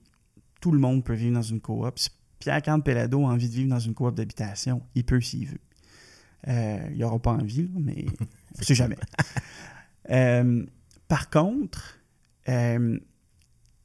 [0.59, 1.97] tout le monde peut vivre dans une coop.
[1.97, 5.47] Si Pierre Carl Pelado a envie de vivre dans une coop d'habitation, il peut s'il
[5.47, 5.59] veut.
[6.47, 8.05] Euh, il n'aura pas envie, mais
[8.55, 8.97] on ne sait jamais.
[10.09, 10.65] euh,
[11.07, 11.99] par contre,
[12.47, 12.97] euh,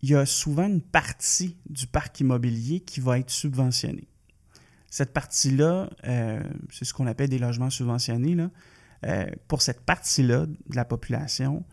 [0.02, 4.08] il y a souvent une partie du parc immobilier qui va être subventionnée.
[4.90, 8.34] Cette partie-là, euh, c'est ce qu'on appelle des logements subventionnés.
[8.34, 8.50] Là.
[9.48, 11.64] Pour cette partie-là de la population,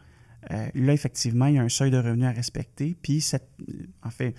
[0.50, 2.98] là, effectivement, il y a un seuil de revenu à respecter.
[3.02, 3.48] Puis, cette,
[4.04, 4.36] en fait,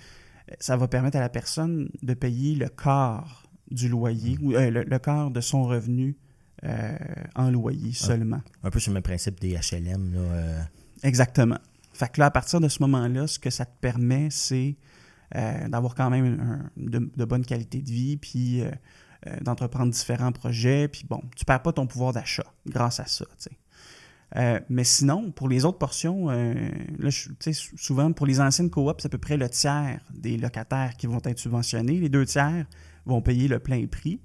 [0.59, 4.83] ça va permettre à la personne de payer le quart du loyer, ou euh, le,
[4.83, 6.17] le, quart de son revenu
[6.63, 6.97] euh,
[7.35, 8.41] en loyer seulement.
[8.63, 10.13] Un, un, peu sur le même principe des HLM.
[10.13, 10.61] Là, euh...
[11.01, 11.57] Exactement.
[11.93, 14.75] Fait que là, à partir de ce moment-là, ce que ça te permet, c'est
[15.67, 18.61] d'avoir quand même un, de, de, bonne qualité de vie, puis
[19.41, 23.49] d'entreprendre différents projets, puis bon, tu perds pas ton pouvoir d'achat grâce à ça, tu
[23.49, 23.51] sais.
[24.35, 26.53] Euh, mais sinon, pour les autres portions, euh,
[26.97, 27.09] là,
[27.75, 31.21] souvent pour les anciennes coops, c'est à peu près le tiers des locataires qui vont
[31.23, 31.99] être subventionnés.
[31.99, 32.65] Les deux tiers
[33.05, 34.19] vont payer le plein prix.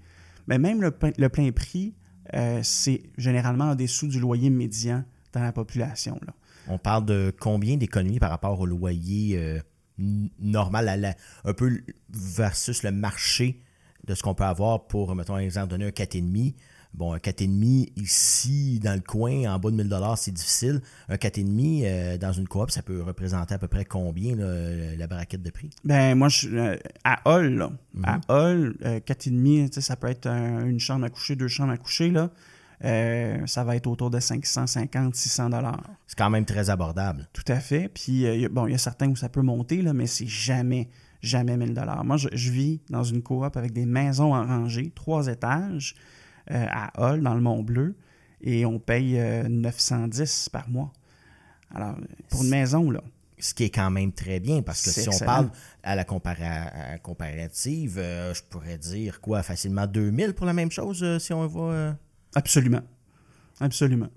[0.47, 1.95] Mais même le, le plein prix,
[2.35, 6.19] euh, c'est généralement en dessous du loyer médian dans la population.
[6.27, 6.33] Là.
[6.69, 9.61] On parle de combien d'économies par rapport au loyer euh,
[9.99, 13.63] normal, à la, un peu versus le marché
[14.07, 16.55] de ce qu'on peut avoir pour, mettons, un exemple donné, un 4,5
[16.99, 20.81] Bon, un 4,5 ici, dans le coin, en bas de 1000 c'est difficile.
[21.09, 25.07] Un 4,5 euh, dans une coop, ça peut représenter à peu près combien là, la
[25.07, 25.71] braquette de prix?
[25.85, 28.21] Ben moi, je, euh, à Hall, là, mm -hmm.
[28.29, 31.79] à Hall, euh, 4,5, ça peut être un, une chambre à coucher, deux chambres à
[31.79, 32.31] coucher, là.
[32.85, 35.83] Euh, ça va être autour de 550, 600 dollars.
[36.07, 37.29] C'est quand même très abordable.
[37.33, 37.89] Tout à fait.
[37.89, 40.89] Puis, euh, bon, il y a certains où ça peut monter, là, mais c'est jamais,
[41.21, 42.05] jamais 1000 dollars.
[42.05, 45.97] Moi, je, je, vis dans une coop avec des maisons en rangée, trois étages,
[46.51, 47.95] à Hall, dans le Mont-Bleu,
[48.41, 50.93] et on paye euh, 910 par mois.
[51.75, 51.97] Alors,
[52.29, 53.03] pour une maison, là.
[53.41, 55.17] Ce qui est quand même très bien, parce que si excellent.
[55.23, 55.51] on parle
[55.85, 60.73] à la compara à comparative, euh, je pourrais dire quoi, facilement 2000 pour la même
[60.73, 61.97] chose, euh, si on va...
[62.35, 62.83] Absolument.
[63.61, 64.09] Absolument.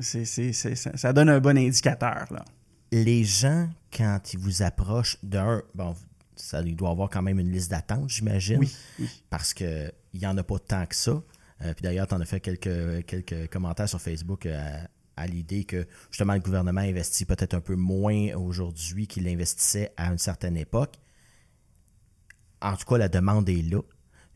[0.00, 2.44] C'est, c'est, c'est, ça, ça donne un bon indicateur, là.
[2.90, 5.62] Les gens, quand ils vous approchent d'un...
[5.74, 5.94] Bon,
[6.36, 8.58] ça il doit avoir quand même une liste d'attente, j'imagine.
[8.58, 9.08] Oui, oui.
[9.30, 11.22] Parce qu'il n'y en a pas tant que ça.
[11.62, 14.78] Euh, puis d'ailleurs, tu en as fait quelques, quelques commentaires sur Facebook euh,
[15.16, 20.10] à, l'idée que justement le gouvernement investit peut-être un peu moins aujourd'hui qu'il investissait à
[20.10, 20.94] une certaine époque.
[22.60, 23.80] En tout cas, la demande est là.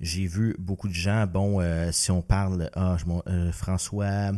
[0.00, 4.30] J'ai vu beaucoup de gens, bon, euh, si on parle, ah, je, François,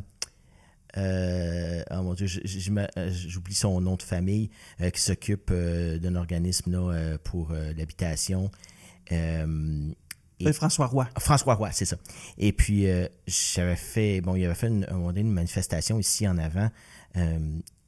[0.96, 8.50] oh mon Dieu, j'oublie son nom de famille, qui s'occupe d'un organisme pour l'habitation.
[10.40, 11.09] Et, François Roy.
[11.18, 11.96] François Roy, c'est ça.
[12.38, 12.87] Et puis,
[13.26, 16.70] j'avais fait, bon, il avait fait une, une, manifestation ici en avant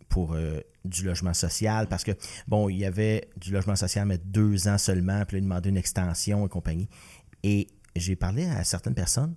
[0.09, 0.37] pour
[0.85, 2.13] du logement social, parce que,
[2.47, 5.71] bon, il y avait du logement social, mais deux ans seulement, puis là, il demandait
[5.71, 6.89] une extension et compagnie.
[7.43, 9.35] Et j'ai parlé à certaines personnes,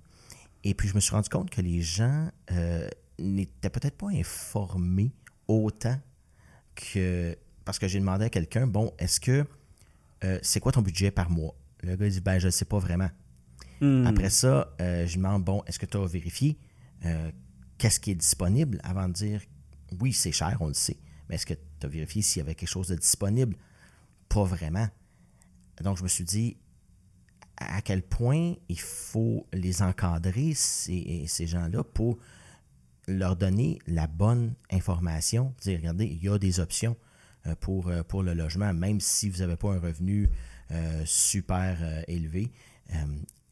[0.64, 2.30] et puis je me suis rendu compte que les gens
[3.20, 5.12] n'étaient peut-être pas informés
[5.48, 5.98] autant
[6.76, 7.38] que.
[7.64, 9.46] Parce que j'ai demandé à quelqu'un, bon, est-ce que.
[10.24, 11.56] euh, c'est quoi ton budget par mois?
[11.86, 13.10] Le gars dit, ben, je ne sais pas vraiment.
[13.82, 14.06] Hmm.
[14.08, 16.58] Après ça, euh, je demande, bon, est-ce que tu as vérifié
[17.06, 17.32] euh,
[17.78, 19.42] qu'est-ce qui est disponible avant de dire,
[20.00, 20.98] oui, c'est cher, on le sait,
[21.30, 23.56] mais est-ce que tu as vérifié s'il y avait quelque chose de disponible?
[24.30, 24.88] Pas vraiment.
[25.82, 26.58] Donc, je me suis dit,
[27.58, 32.18] à quel point il faut les encadrer, ces, ces gens-là, pour
[33.08, 35.54] leur donner la bonne information.
[35.62, 36.98] Dire, regardez, il y a des options
[37.48, 40.30] euh, pour, euh, pour le logement, même si vous n'avez pas un revenu
[41.06, 42.52] super euh, élevé.
[42.94, 42.96] Euh,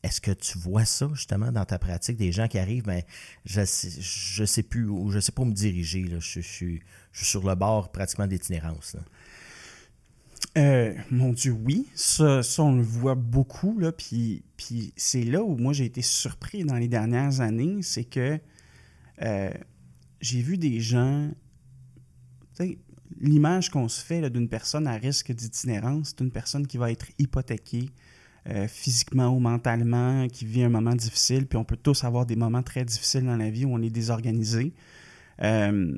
[0.04, 2.18] Est-ce que tu vois ça justement dans ta pratique?
[2.18, 3.06] Des gens qui arrivent, mais
[3.46, 6.04] je sais, je sais plus où, je sais pas où me diriger.
[6.04, 6.20] Là.
[6.20, 8.98] Je, je suis- je sur le bord pratiquement d'itinérance.
[10.58, 11.88] Euh, mon Dieu, oui.
[11.96, 13.80] Ça, ça, on le voit beaucoup.
[13.80, 18.04] Là, puis, puis c'est là où moi j'ai été surpris dans les dernières années, c'est
[18.04, 18.40] que
[19.22, 19.52] euh,
[20.22, 21.32] j'ai vu des gens.
[23.20, 27.08] L'image qu'on se fait d'une personne à risque d'itinérance, c'est une personne qui va être
[27.20, 27.90] hypothéquée
[28.50, 31.48] euh, physiquement ou mentalement, qui vit un moment difficile.
[31.48, 33.90] Puis on peut tous avoir des moments très difficiles dans la vie où on est
[33.90, 34.74] désorganisé.
[35.42, 35.96] Euh,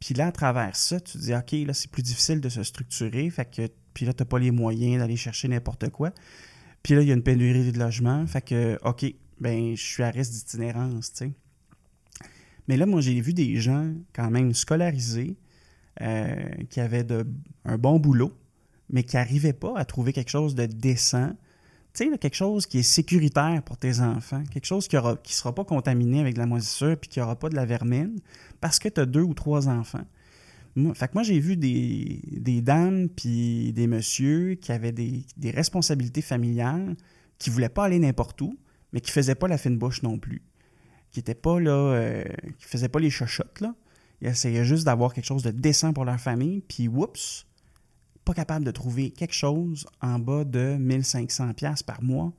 [0.00, 2.62] puis là, à travers ça, tu te dis, OK, là, c'est plus difficile de se
[2.62, 3.30] structurer.
[3.30, 6.12] Fait que, puis là, tu n'as pas les moyens d'aller chercher n'importe quoi.
[6.82, 8.26] Puis là, il y a une pénurie de logement.
[8.26, 9.04] Fait que, OK,
[9.38, 11.32] ben, je suis à risque d'itinérance, tu.
[12.66, 15.36] Mais là, moi, j'ai vu des gens quand même scolarisés
[16.70, 17.26] qui avaient de,
[17.64, 18.32] un bon boulot,
[18.88, 21.32] mais qui n'arrivaient pas à trouver quelque chose de décent.
[21.92, 25.34] Tu sais, quelque chose qui est sécuritaire pour tes enfants, quelque chose qui ne qui
[25.34, 28.20] sera pas contaminé avec de la moisissure puis qui n'aura pas de la vermine
[28.60, 30.04] parce que tu as deux ou trois enfants.
[30.76, 35.24] Moi, fait que moi, j'ai vu des, des dames puis des messieurs qui avaient des,
[35.44, 36.96] responsabilités familiales,
[37.38, 38.56] qui ne voulaient pas aller n'importe où,
[38.92, 40.42] mais qui ne faisaient pas la fine bouche non plus.
[41.10, 42.24] Qui étaient pas là, euh,
[42.58, 43.64] qui faisaient pas les chochottes.
[44.20, 47.46] Ils essayaient juste d'avoir quelque chose de décent pour leur famille, puis oups,
[48.24, 52.32] pas capable de trouver quelque chose en bas de 1500 pièces par mois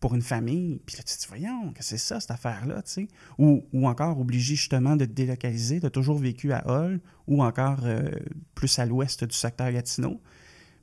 [0.00, 0.80] pour une famille.
[0.86, 3.08] Puis là, tu te voyons, que c'est ça, cette affaire-là, tu sais.
[3.38, 5.80] Ou, ou encore obligé justement de te délocaliser.
[5.80, 8.10] Tu as toujours vécu à Hull ou encore euh,
[8.54, 10.20] plus à l'ouest du secteur Gatineau.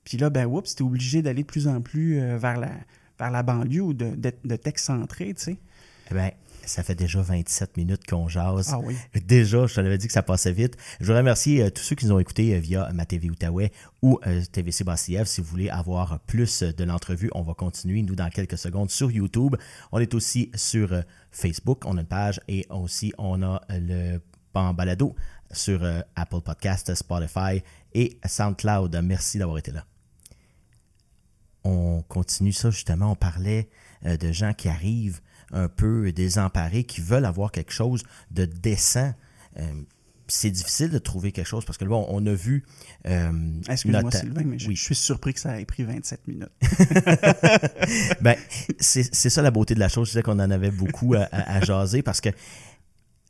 [0.03, 2.71] Puis là, ben, oups, tu es obligé d'aller de plus en plus euh, vers, la,
[3.19, 5.57] vers la banlieue ou de, de, de t'excentrer, tu sais.
[6.11, 6.31] Eh bien,
[6.65, 8.71] ça fait déjà 27 minutes qu'on jase.
[8.73, 8.95] Ah oui.
[9.25, 10.77] Déjà, je te l'avais dit que ça passait vite.
[10.99, 13.71] Je voudrais remercier euh, tous ceux qui nous ont écoutés euh, via ma TV Outaouais
[14.01, 15.25] ou euh, TVC Bastillev.
[15.25, 19.11] Si vous voulez avoir plus de l'entrevue, on va continuer, nous, dans quelques secondes sur
[19.11, 19.55] YouTube.
[19.91, 24.19] On est aussi sur Facebook, on a une page et aussi on a le
[24.53, 25.13] en balado
[25.51, 25.83] sur
[26.15, 27.61] Apple Podcast, Spotify
[27.93, 28.97] et SoundCloud.
[29.03, 29.85] Merci d'avoir été là.
[31.65, 33.11] On continue ça justement.
[33.11, 33.67] On parlait
[34.05, 35.19] de gens qui arrivent
[35.51, 39.13] un peu désemparés, qui veulent avoir quelque chose de décent.
[39.57, 39.63] Euh,
[40.27, 42.63] c'est difficile de trouver quelque chose parce que là, on, a vu.
[43.05, 43.31] euh,
[43.69, 44.75] Excuse-moi, notre- Sylvain, mais je, Oui.
[44.75, 46.49] je suis surpris que ça ait pris 27 minutes.
[48.21, 48.35] ben,
[48.79, 50.07] c'est ça la beauté de la chose.
[50.07, 52.29] Je disais qu'on en avait beaucoup à, à- à jaser parce que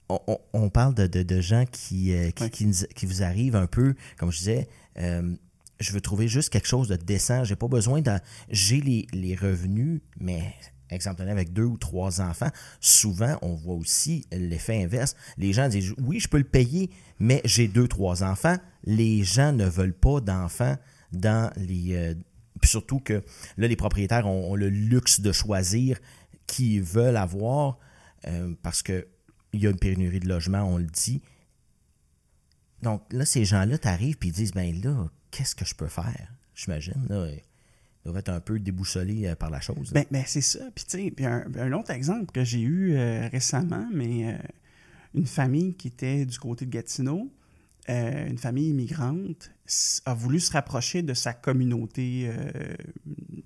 [0.09, 0.19] on,
[0.53, 2.49] on- parle de, de- de gens qui, euh, qui, Ouais.
[2.49, 5.35] qui nous- qui vous arrivent un peu, comme je disais, euh,
[5.79, 7.43] je veux trouver juste quelque chose de décent.
[7.43, 8.11] J'ai pas besoin de.
[8.49, 10.53] J'ai les, les revenus, mais
[10.89, 15.15] exemple avec deux ou trois enfants, souvent on voit aussi l'effet inverse.
[15.37, 18.57] Les gens disent oui, je peux le payer, mais j'ai deux, trois enfants.
[18.83, 20.77] Les gens ne veulent pas d'enfants
[21.11, 21.95] dans les.
[21.95, 22.13] euh,
[22.61, 23.23] puis surtout que
[23.57, 25.99] là, les propriétaires ont, le luxe de choisir
[26.47, 27.77] qui veulent avoir
[28.27, 29.07] euh, parce que
[29.53, 31.21] il y a une pénurie de logement, on le dit.
[32.81, 36.33] Donc là, ces gens-là t'arrivent et ils disent ben là, qu'est-ce que je peux faire?
[36.53, 37.05] J'imagine.
[37.09, 37.27] Là,
[38.05, 39.91] doivent être un peu déboussolés euh, par la chose.
[39.91, 40.59] Ben, ben, c'est ça.
[40.73, 44.37] Puis, tu sais, un, un autre exemple que j'ai eu euh, récemment, mais euh,
[45.15, 47.31] une famille qui était du côté de Gatineau,
[47.89, 49.51] euh, une famille immigrante,
[50.05, 52.29] a voulu se rapprocher de sa communauté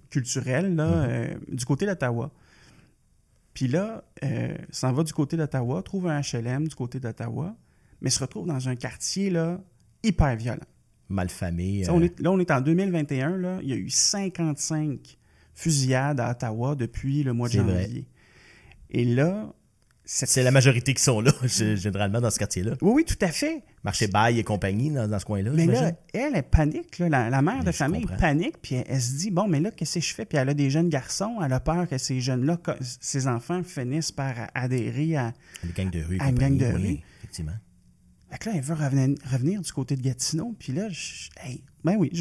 [0.10, 2.32] culturelle là, euh, du côté d'Ottawa.
[3.54, 4.04] Puis là,
[4.72, 7.56] s'en va du côté d'Ottawa, trouve un HLM du côté d'Ottawa,
[8.02, 9.62] mais se retrouve dans un quartier là,
[10.04, 10.66] hyper violent.
[11.10, 11.88] Malfamés.
[11.88, 13.38] Euh, On est, là, on est en 2021.
[13.38, 15.18] Là, il y a eu 55
[15.54, 17.84] fusillades à Ottawa depuis le mois de vrai.
[17.84, 18.06] janvier.
[18.92, 19.54] Et là,
[20.06, 21.32] c'est la majorité qui sont là,
[21.76, 22.74] généralement, dans ce quartier-là.
[22.82, 23.62] Oui, oui, tout à fait.
[23.84, 26.98] Marché Bail et compagnie, dans, dans ce coin-là, Mais là, elle, elle panique.
[26.98, 27.10] là.
[27.10, 28.18] la, la mère Mais de famille comprends.
[28.18, 30.26] panique, puis elle, elle se dit bon, mais là, qu'est-ce que je fais?
[30.26, 34.12] Puis elle a des jeunes garçons, elle a peur que ces jeunes-là, ces enfants finissent
[34.12, 35.34] par adhérer à.
[35.64, 37.00] Les gangs de rue à une gang de oui, rue.
[37.20, 37.54] effectivement.
[38.32, 40.56] Là, elle veut revenir, du côté de Gatineau.
[40.60, 40.88] Puis là,
[41.84, 42.12] ben oui,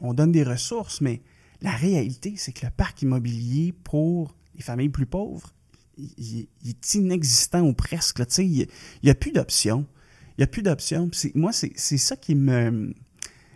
[0.00, 1.22] on donne des ressources, mais
[1.60, 5.54] la réalité, c'est que le parc immobilier pour les familles plus pauvres,
[5.96, 8.18] il, est inexistant ou presque.
[8.18, 8.26] là.
[8.38, 8.66] Il
[9.02, 9.86] n'y a plus d'options.
[10.30, 11.10] Il n'y a plus d'options.
[11.34, 12.94] Moi, c'est ça qui me.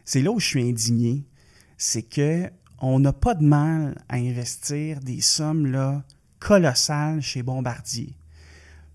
[0.04, 1.24] C'est là où je suis indigné.
[1.78, 6.04] C'est que on n'a pas de mal à investir des sommes là,
[6.38, 8.14] colossales chez Bombardier.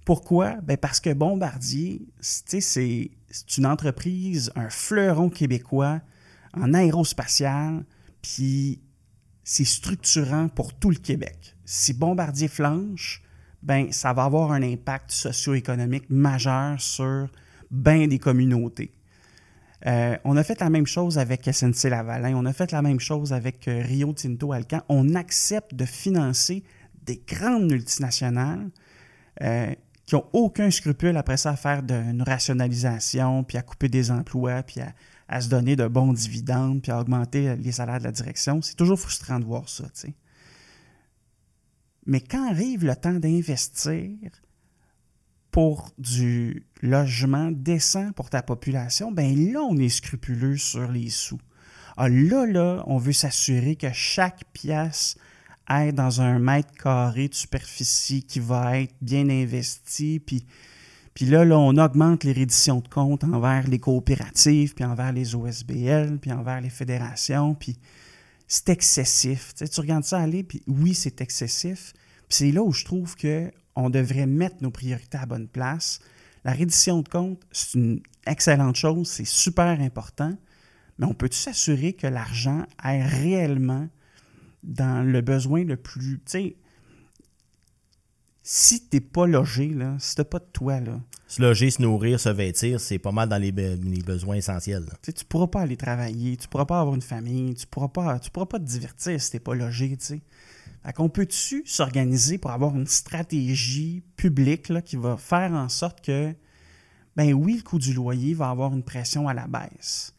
[0.05, 0.55] Pourquoi?
[0.63, 3.09] Ben parce que Bombardier, c'est
[3.57, 6.01] une entreprise, un fleuron québécois
[6.53, 7.85] en aérospatial,
[8.21, 8.81] puis
[9.43, 11.55] c'est structurant pour tout le Québec.
[11.65, 13.21] Si Bombardier flanche,
[13.63, 17.27] ben ça va avoir un impact socio-économique majeur sur
[17.69, 18.91] bien des communautés.
[19.87, 22.99] Euh, on a fait la même chose avec SNC Lavalin, on a fait la même
[22.99, 24.81] chose avec euh, Rio Tinto Alcan.
[24.89, 26.63] On accepte de financer
[27.03, 28.69] des grandes multinationales
[29.41, 29.73] euh,
[30.11, 34.61] qui n'ont aucun scrupule après ça à faire une rationalisation, puis à couper des emplois,
[34.61, 34.81] puis
[35.29, 38.61] à, se donner de bons dividendes, puis à augmenter les salaires de la direction.
[38.61, 39.85] C'est toujours frustrant de voir ça.
[42.05, 44.09] Mais quand arrive le temps d'investir,
[45.49, 51.39] pour du logement décent pour ta population, ben là, on est scrupuleux sur les sous.
[51.95, 55.15] Ah, là, là, on veut s'assurer que chaque pièce
[55.69, 60.45] est dans un mètre carré de superficie qui va être bien investi, puis,
[61.13, 65.35] puis là, là, on augmente les redditions de comptes envers les coopératives, puis envers les
[65.35, 67.77] OSBL, puis envers les fédérations, puis
[68.47, 69.53] c'est excessif.
[69.53, 71.93] Tu, sais, tu regardes ça aller, puis oui, c'est excessif.
[72.27, 75.99] Puis c'est là où je trouve que on devrait mettre nos priorités à bonne place.
[76.43, 80.35] La reddition de compte, c'est une excellente chose, c'est super important,
[80.97, 83.87] mais on peut-tu s'assurer que l'argent est réellement
[84.63, 86.19] dans le besoin le plus.
[86.19, 86.55] Tu sais,
[88.43, 90.99] si tu n'es pas logé, là, si tu n'as pas de toit, là.
[91.27, 94.85] Se loger, se nourrir, se vêtir, c'est pas mal dans les, besoins essentiels.
[95.01, 97.69] Tu ne pourras pas aller travailler, tu ne pourras pas avoir une famille, tu ne
[97.69, 99.95] pourras, pas, tu pourras pas te divertir si tu n'es pas logé.
[99.95, 100.21] Tu sais.
[100.83, 106.01] Fait qu'on peut-tu s'organiser pour avoir une stratégie publique là, qui va faire en sorte
[106.01, 106.33] que,
[107.15, 110.13] ben oui, le coût du loyer va avoir une pression à la baisse.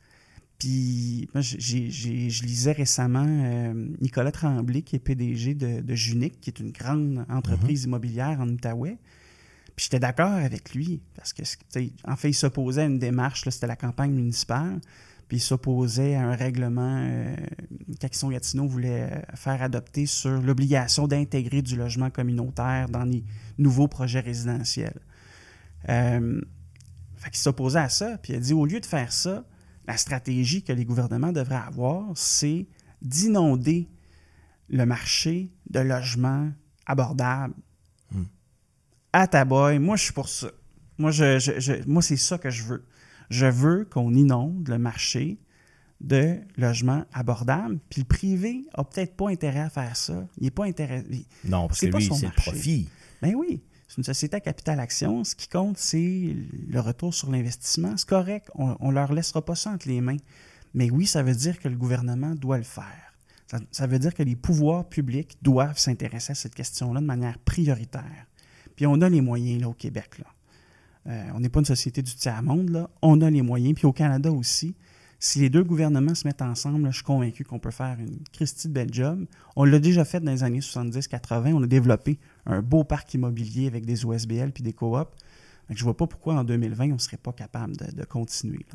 [0.62, 6.50] Puis, moi, je lisais récemment euh, Nicolas Tremblay, qui est PDG de, de Junic, qui
[6.50, 7.86] est une grande entreprise mm-hmm.
[7.88, 8.96] immobilière en Outaouais.
[9.74, 11.42] Puis j'étais d'accord avec lui, parce que,
[12.04, 14.78] en fait, il s'opposait à une démarche, c'était la campagne municipale
[15.26, 17.34] puis il s'opposait à un règlement euh,
[17.98, 18.30] qu'Action
[18.66, 23.24] voulait euh, faire adopter sur l'obligation d'intégrer du logement communautaire dans les
[23.56, 25.00] nouveaux projets résidentiels.
[25.88, 26.38] Euh,
[27.16, 29.42] fait qu'il s'opposait à ça, puis il a dit au lieu de faire ça,
[29.86, 32.66] la stratégie que les gouvernements devraient avoir, c'est
[33.00, 33.88] d'inonder
[34.68, 36.50] le marché de logements
[36.86, 37.54] abordables.
[38.10, 38.24] Hmm.
[39.12, 40.50] À Taboy, moi je suis pour ça.
[40.98, 42.84] Moi, je, moi c'est ça que je veux
[43.32, 45.38] je veux qu'on inonde le marché
[46.00, 47.78] de logements abordables.
[47.88, 50.26] Puis le privé n'a peut-être pas intérêt à faire ça.
[50.36, 51.26] Il n'est pas intéressé.
[51.44, 52.88] Non, parce que lui, c'est le profit.
[53.22, 53.62] Ben oui.
[53.92, 55.22] C'est une société à capital action.
[55.22, 56.34] Ce qui compte, c'est
[56.66, 57.94] le retour sur l'investissement.
[57.98, 58.48] C'est correct.
[58.54, 60.16] On ne leur laissera pas ça entre les mains.
[60.72, 63.12] Mais oui, ça veut dire que le gouvernement doit le faire.
[63.70, 68.26] Ça, veut dire que les pouvoirs publics doivent s'intéresser à cette question-là de manière prioritaire.
[68.76, 70.22] Puis on a les moyens là, au Québec.
[71.06, 72.88] Euh, on n'est pas une société du tiers-monde.
[73.02, 73.74] On a les moyens.
[73.74, 74.74] Puis au Canada aussi,
[75.24, 78.66] si les deux gouvernements se mettent ensemble, je suis convaincu qu'on peut faire une Christie
[78.66, 79.24] de belle job.
[79.54, 81.52] On l'a déjà fait dans les années 70-80.
[81.52, 85.08] On a développé un beau parc immobilier avec des OSBL puis des coops.
[85.70, 88.66] Je ne vois pas pourquoi en 2020, on ne serait pas capable de, continuer.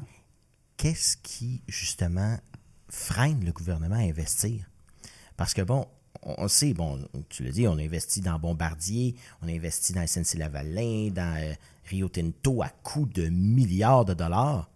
[0.78, 2.38] Qu'est-ce qui, justement,
[2.88, 4.70] freine le gouvernement à investir?
[5.36, 5.86] Parce que, bon,
[6.24, 10.08] on sait, bon, tu l'as dit, on a investi dans Bombardier, on a investi dans
[10.08, 11.54] SNC-Lavalin, dans euh,
[11.90, 14.70] Rio Tinto à coût de milliards de dollars.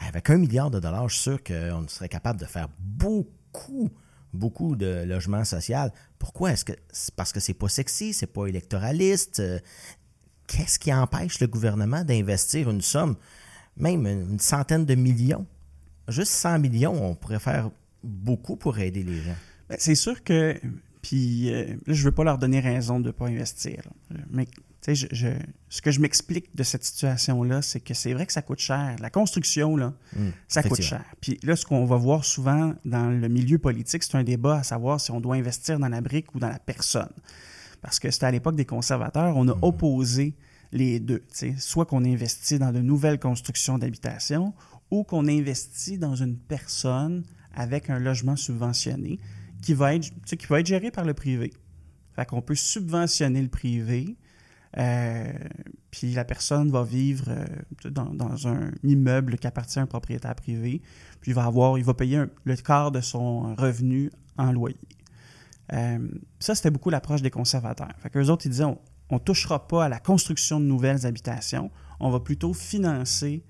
[0.00, 3.90] Avec un milliard de dollars, je suis sûr qu'on serait capable de faire beaucoup,
[4.32, 5.76] beaucoup de logements sociaux.
[6.18, 6.52] Pourquoi?
[6.52, 9.40] Est-ce que c'est parce que c'est pas sexy, c'est pas électoraliste?
[9.40, 9.58] Euh,
[10.46, 13.16] qu'est-ce qui empêche le gouvernement d'investir une somme,
[13.76, 15.46] même une centaine de millions?
[16.08, 17.70] Juste 100 millions, on pourrait faire
[18.02, 19.36] beaucoup pour aider les gens.
[19.68, 20.58] Ben, c'est sûr que,
[21.02, 23.82] puis euh, là, je veux pas leur donner raison de ne pas investir.
[24.30, 24.48] Mais
[24.86, 25.28] je,
[25.68, 28.96] ce que je m'explique de cette situation-là, c'est que c'est vrai que ça coûte cher.
[29.00, 31.04] La construction, là, mmh, ça coûte cher.
[31.20, 34.62] Puis là, ce qu'on va voir souvent dans le milieu politique, c'est un débat à
[34.62, 37.12] savoir si on doit investir dans la brique ou dans la personne.
[37.82, 39.58] Parce que c'était à l'époque des conservateurs, on a mmh.
[39.62, 40.36] opposé
[40.72, 41.22] les deux.
[41.58, 44.54] Soit qu'on investit dans de nouvelles constructions d'habitation
[44.90, 47.24] ou qu'on investit dans une personne
[47.54, 49.18] avec un logement subventionné
[49.62, 51.52] qui va être, qui va être géré par le privé.
[52.16, 54.16] Fait qu'on peut subventionner le privé,
[54.78, 55.32] euh,
[55.90, 60.80] puis la personne va vivre euh, dans, un immeuble qui appartient à un propriétaire privé,
[61.20, 64.76] puis il va avoir, il va payer le quart de son revenu en loyer.
[65.72, 66.08] Euh,
[66.38, 67.90] ça, c'était beaucoup l'approche des conservateurs.
[67.98, 71.70] Fait qu'eux autres, ils disaient, on ne touchera pas à la construction de nouvelles habitations,
[71.98, 73.44] on va plutôt financer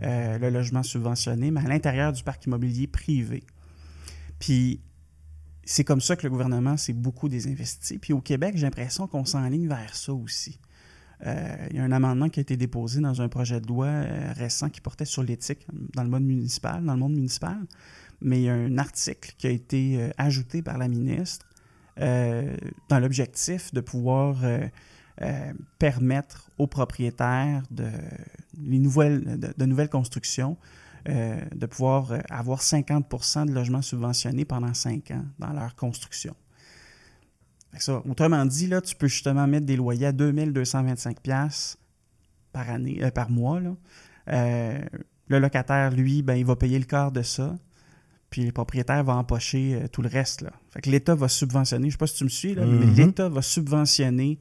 [0.00, 3.44] le logement subventionné, mais à l'intérieur du parc immobilier privé.
[4.38, 4.80] Puis
[5.72, 7.96] c'est comme ça que le gouvernement s'est beaucoup désinvesti.
[7.96, 10.58] Puis au Québec, j'ai l'impression qu'on s'enligne vers ça aussi.
[11.24, 13.86] Euh, il y a un amendement qui a été déposé dans un projet de loi
[13.86, 17.56] euh, récent qui portait sur l'éthique dans le monde municipal, dans le monde municipal.
[18.20, 21.46] Mais il y a un article qui a été ajouté par la ministre
[21.96, 24.36] dans l'objectif de pouvoir
[25.20, 27.88] euh, permettre aux propriétaires de,
[28.62, 30.56] les nouvelles, de, nouvelles constructions
[31.08, 36.34] euh, de pouvoir euh, avoir 50% de logements subventionnés pendant 5 ans dans leur construction.
[37.78, 41.16] Ça, autrement dit, là, tu peux justement mettre des loyers à 2225
[42.52, 43.60] par année, par mois.
[44.26, 44.88] le
[45.28, 47.56] locataire, lui, ben, il va payer le quart de ça
[48.28, 50.40] puis le propriétaire va empocher tout le reste.
[50.40, 50.52] Là.
[50.70, 52.86] Fait que l'État va subventionner, je ne sais pas si tu me suis, là, mais
[52.86, 52.96] mm-hmm.
[52.96, 54.38] l'État va subventionner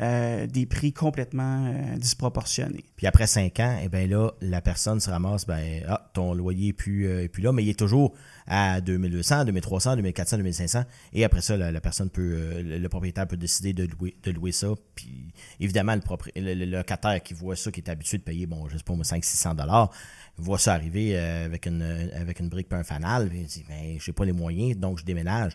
[0.00, 2.84] euh, des prix complètement euh, disproportionnés.
[2.96, 6.66] Puis après cinq ans, eh bien là, la personne se ramasse, ben, ah, ton loyer
[6.66, 8.12] n'est plus, euh, plus là, mais il est toujours
[8.48, 10.84] à 2200, 2300, 2400, 2500.
[11.12, 14.66] Et après ça, la, personne peut, le, propriétaire peut décider de louer, de louer ça.
[14.96, 15.94] Puis évidemment,
[16.34, 19.54] le, locataire qui voit ça, qui est habitué de payer, bon, je sais pas, 500-600
[19.54, 19.92] dollars,
[20.38, 21.82] voit ça arriver avec, une,
[22.16, 23.30] avec une brique et un fanal.
[23.32, 25.52] il dit, ben, je n'ai pas les moyens, donc je déménage.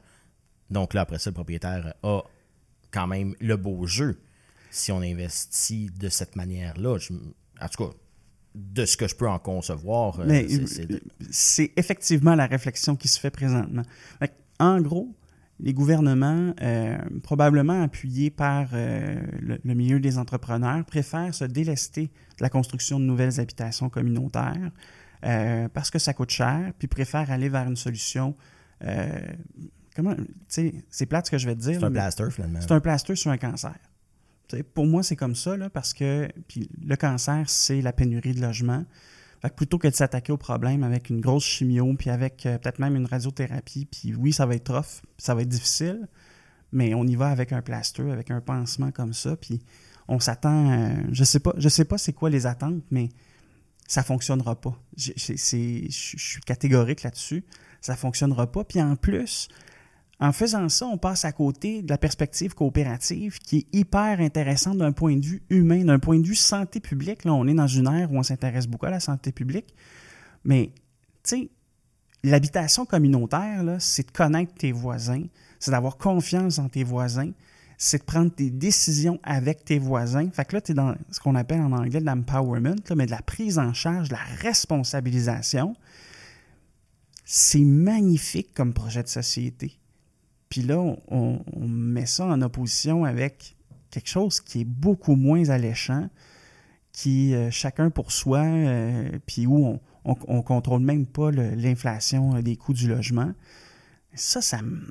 [0.69, 2.21] Donc là, après ça, le propriétaire a
[2.89, 4.17] quand même le beau jeu
[4.69, 6.97] si on investit de cette manière-là.
[7.61, 7.93] En tout cas,
[8.55, 10.19] de ce que je peux en concevoir.
[10.19, 10.43] Euh,
[11.29, 13.83] c'est effectivement la réflexion qui se fait présentement.
[14.59, 15.15] En gros,
[15.59, 22.03] les gouvernements, euh, probablement appuyés par euh, le, milieu des entrepreneurs, préfèrent se délester
[22.37, 24.71] de la construction de nouvelles habitations communautaires
[25.73, 28.35] parce que ça coûte cher, puis préfèrent aller vers une solution.
[29.93, 30.15] comment,
[30.47, 31.79] c'est plate ce que je vais te dire.
[31.79, 32.61] C'est un plaster, finalement.
[32.61, 33.75] C'est un plaster sur un cancer
[34.73, 36.27] pour moi, c'est comme ça, parce que
[36.85, 38.85] le cancer, c'est la pénurie de logement.
[39.55, 42.95] plutôt que de s'attaquer au problème avec une grosse chimio, puis avec euh, peut-être même
[42.95, 46.07] une radiothérapie, puis oui, ça va être rough, ça va être difficile,
[46.71, 49.61] mais on y va avec un plaster, avec un pansement comme ça, puis
[50.09, 53.09] on s'attend, euh, je sais pas, je sais pas c'est quoi les attentes, mais
[53.87, 54.75] ça fonctionnera pas.
[54.97, 57.45] Je suis catégorique là-dessus,
[57.81, 58.63] ça fonctionnera pas.
[58.63, 59.47] Puis en plus,
[60.21, 64.77] en faisant ça, on passe à côté de la perspective coopérative qui est hyper intéressante
[64.77, 67.23] d'un point de vue humain, d'un point de vue santé publique.
[67.23, 69.73] Là, on est dans une ère où on s'intéresse beaucoup à la santé publique.
[70.43, 70.71] Mais,
[71.23, 71.49] tu sais,
[72.23, 75.23] l'habitation communautaire, c'est de connaître tes voisins,
[75.57, 77.31] c'est d'avoir confiance dans tes voisins,
[77.77, 80.29] c'est de prendre tes décisions avec tes voisins.
[80.31, 83.11] Fait que là, tu es dans ce qu'on appelle en anglais de l'empowerment, mais de
[83.11, 85.77] la prise en charge, de la responsabilisation.
[87.23, 89.78] C'est magnifique comme projet de société.
[90.49, 90.77] Puis là,
[91.07, 93.55] on, met ça en opposition avec
[93.91, 96.09] quelque chose qui est beaucoup moins alléchant,
[96.91, 102.41] qui euh, chacun pour soi, euh, puis où on ne contrôle même pas l'inflation euh,
[102.41, 103.31] des coûts du logement.
[104.15, 104.81] Ça, ça me,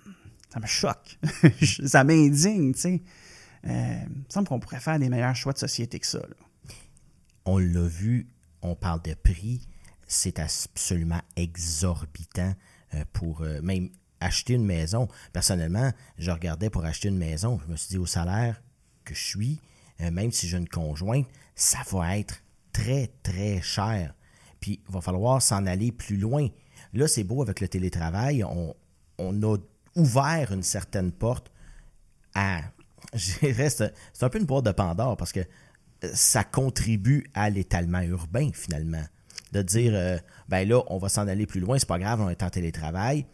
[0.65, 1.19] choque.
[1.85, 3.03] ça m'indigne, tu sais.
[3.65, 6.21] il me semble qu'on pourrait faire des meilleurs choix de société que ça.
[7.45, 8.29] On l'a vu,
[8.63, 9.67] on parle de prix,
[10.07, 12.55] c'est absolument exorbitant
[13.13, 13.91] pour même
[14.21, 15.09] acheter une maison.
[15.33, 17.61] Personnellement, je regardais pour acheter une maison.
[17.65, 18.63] Je me suis dit, au salaire
[19.05, 19.61] que je suis,
[20.01, 22.43] euh, même si j'ai une conjointe, ça va être
[22.73, 24.15] très, très cher.
[24.61, 26.49] Puis, il va falloir s'en aller plus loin.
[26.93, 28.45] Là, c'est beau avec le télétravail.
[28.45, 28.75] On,
[29.19, 29.57] a
[29.97, 31.51] ouvert une certaine porte
[32.35, 32.61] à.
[33.15, 33.93] C'est
[34.23, 39.03] un peu une boîte de Pandore parce que euh, ça contribue à l'étalement urbain, finalement.
[39.53, 42.29] De dire, euh, ben là, on va s'en aller plus loin, c'est pas grave, on
[42.29, 43.27] est en télétravail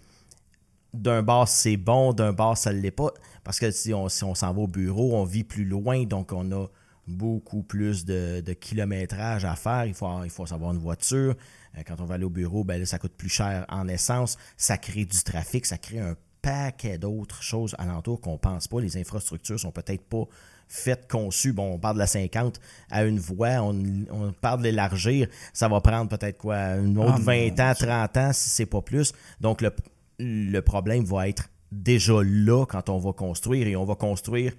[0.94, 3.12] d'un bar c'est bon, d'un bar ça ne l'est pas.
[3.42, 6.66] Parce que si on s'en va au bureau, on vit plus loin, donc on a
[7.06, 9.84] beaucoup plus de, kilométrage à faire.
[9.86, 11.34] Il faut, il faut savoir une voiture.
[11.76, 14.38] Euh, quand on va aller au bureau, ben ça coûte plus cher en essence.
[14.56, 18.80] Ça crée du trafic, ça crée un paquet d'autres choses alentour qu'on pense pas.
[18.80, 20.24] Les infrastructures sont peut-être pas
[20.68, 21.52] faites, conçues.
[21.52, 25.28] Bon, on parle de la 50 à une voie, on, parle d'élargir.
[25.52, 28.82] Ça va prendre peut-être quoi, une autre 20 ah, ans, 30 ans, si c'est pas
[28.82, 29.12] plus.
[29.40, 29.70] Donc, le,
[30.18, 34.52] le problème va être déjà là quand on va construire et on va construire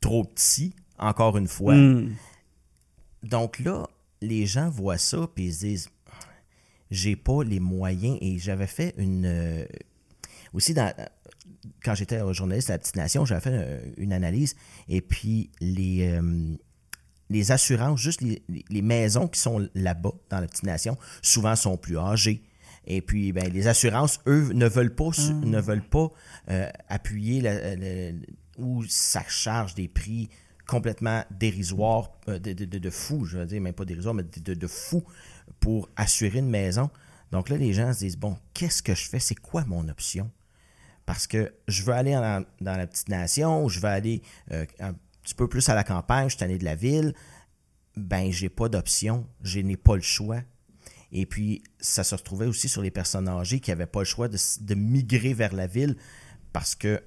[0.00, 1.74] trop petit, encore une fois.
[1.74, 2.14] Hmm.
[3.22, 3.88] Donc là,
[4.20, 5.90] les gens voient ça et ils se disent
[6.90, 9.64] j'ai pas les moyens et j'avais fait une euh,
[10.54, 10.92] aussi dans
[11.84, 14.56] quand j'étais journaliste à la Petite Nation, j'avais fait euh, une analyse
[14.88, 16.56] et puis les euh,
[17.30, 21.76] les assurances, juste les, les maisons qui sont là-bas dans la Petite Nation, souvent sont
[21.76, 22.42] plus âgées,
[22.90, 25.44] et puis, ben, les assurances, eux, ne veulent pas, hmm.
[25.44, 26.10] ne veulent pas
[26.50, 27.42] euh, appuyer
[28.56, 30.30] ou ça charge des prix
[30.66, 34.54] complètement dérisoire, euh, de, de, de, fou, je veux dire, même pas dérisoire, mais de,
[34.54, 35.04] de, fou
[35.60, 36.90] pour assurer une maison.
[37.30, 39.18] Donc là, les gens se disent, bon, qu'est-ce que je fais?
[39.18, 40.30] C'est quoi mon option?
[41.04, 45.34] Parce que je veux aller dans, la petite nation, je veux aller euh, un petit
[45.34, 47.14] peu plus à la campagne, je suis allé de la ville.
[47.96, 50.40] Ben, j'ai pas d'option, je n'ai pas le choix.
[51.12, 54.28] Et puis, ça se retrouvait aussi sur les personnes âgées qui n'avaient pas le choix
[54.28, 55.96] de, de migrer vers la ville
[56.52, 57.02] parce que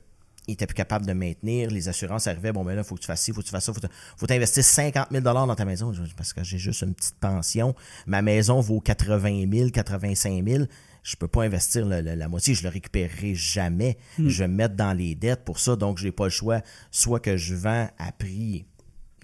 [0.48, 1.70] il était plus capable de maintenir.
[1.70, 3.46] Les assurances arrivaient, bon, ben là, il faut que tu fasses ci, il faut que
[3.46, 5.94] tu fasses ça, il faut, t'investir 50 000 dans ta maison.
[6.18, 7.76] Parce que j'ai juste une petite pension.
[8.08, 10.64] Ma maison vaut 80 000, 85 000.
[11.04, 13.98] Je peux pas investir la moitié, je le récupérerai jamais.
[14.18, 14.28] Hmm.
[14.28, 16.62] Je vais me mettre dans les dettes pour ça, donc je n'ai pas le choix.
[16.92, 18.66] Soit que je vends à prix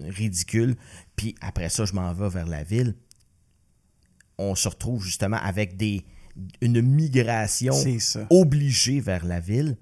[0.00, 0.76] ridicule,
[1.16, 2.94] puis après ça, je m'en vais vers la ville.
[4.38, 6.04] On se retrouve justement avec des,
[6.60, 7.74] une migration
[8.30, 9.76] obligée vers la ville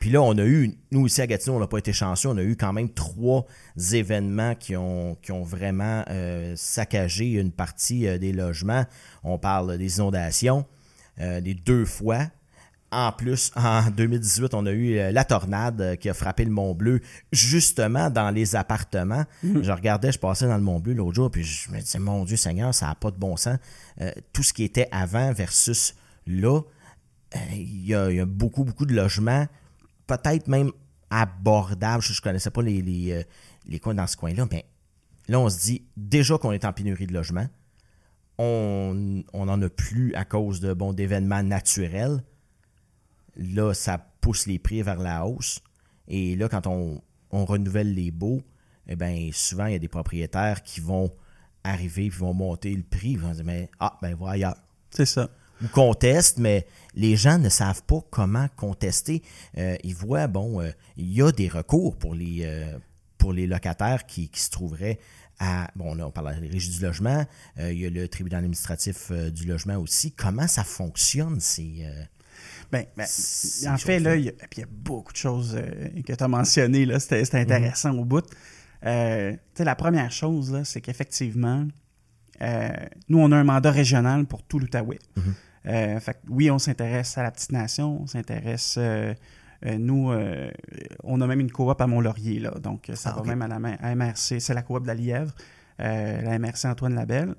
[0.00, 2.38] puis là, on a eu, nous ici à Gatineau, on n'a pas été chanceux, on
[2.38, 3.46] a eu quand même trois
[3.92, 8.86] événements qui ont, qui ont vraiment euh, saccagé une partie euh, des logements.
[9.22, 10.64] On parle des inondations,
[11.20, 12.28] euh, des deux fois.
[12.92, 18.10] En plus, en 2018, on a eu la tornade qui a frappé le Mont-Bleu, justement
[18.10, 19.24] dans les appartements.
[19.44, 19.62] Mhm.
[19.62, 22.36] Je regardais, je passais dans le Mont-Bleu l'autre jour, puis je me disais, mon Dieu
[22.36, 23.58] Seigneur, ça n'a pas de bon sens.
[24.32, 25.94] tout ce qui était avant versus
[26.26, 26.60] là,
[27.52, 29.46] il y, a beaucoup, beaucoup de logements
[30.10, 30.72] peut-être même
[31.10, 32.02] abordable.
[32.02, 33.22] Je ne connaissais pas les, les, euh,
[33.66, 34.64] les, coins dans ce coin-là, mais
[35.28, 37.46] là, on se dit déjà qu'on est en pénurie de logement.
[38.38, 42.24] On n'en a plus à cause de bon, d'événements naturels.
[43.40, 45.60] Là, ça pousse les prix vers la hausse.
[46.06, 48.42] Et là, quand on, renouvelle les baux,
[48.86, 51.10] eh bien, souvent, il y a des propriétaires qui vont
[51.64, 53.10] arriver et vont monter le prix.
[53.10, 54.56] Ils vont dire, mais, ah, ben, va ailleurs.
[54.90, 55.28] C'est ça
[55.62, 59.22] ou contestent, mais les gens ne savent pas comment contester.
[59.58, 62.78] Euh, ils voient, bon, euh, il y a des recours pour les, euh,
[63.18, 64.98] pour les locataires qui, se trouveraient
[65.38, 67.24] à, bon, là, on parle de la régie du logement,
[67.58, 70.12] il y a le tribunal administratif du logement aussi.
[70.12, 71.86] Comment ça fonctionne, ces...
[72.72, 73.06] Ben, ben
[73.68, 75.60] en fait, là, il y, a, beaucoup de choses
[76.06, 77.40] que tu as mentionnées, là, c'était, mhm.
[77.40, 78.24] intéressant au bout.
[78.82, 81.66] la première chose, là, c'est qu'effectivement,
[83.08, 85.00] nous, on a un mandat régional pour tout l'Outaouais.
[85.16, 85.34] Mhm.
[85.66, 88.76] Euh, fait, oui, on s'intéresse à la petite nation, on s'intéresse.
[88.78, 89.14] Euh,
[89.66, 90.10] euh, nous,
[91.04, 93.94] on a même une coop à Mont-Laurier, là, donc ça ah, va même à la
[93.94, 94.40] MRC.
[94.40, 95.34] C'est la coop de la Lièvre,
[95.78, 97.34] la MRC Antoine Labelle.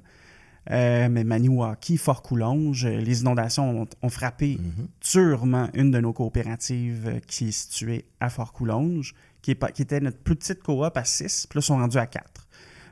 [0.69, 4.87] Mais Maniwaki, Fort-Coulonge, les inondations ont, frappé mhm.
[5.11, 10.35] durement une de nos coopératives qui est située à Fort-Coulonge, qui, qui, était notre plus
[10.35, 12.47] petite coop à 6, puis là, sont rendus à 4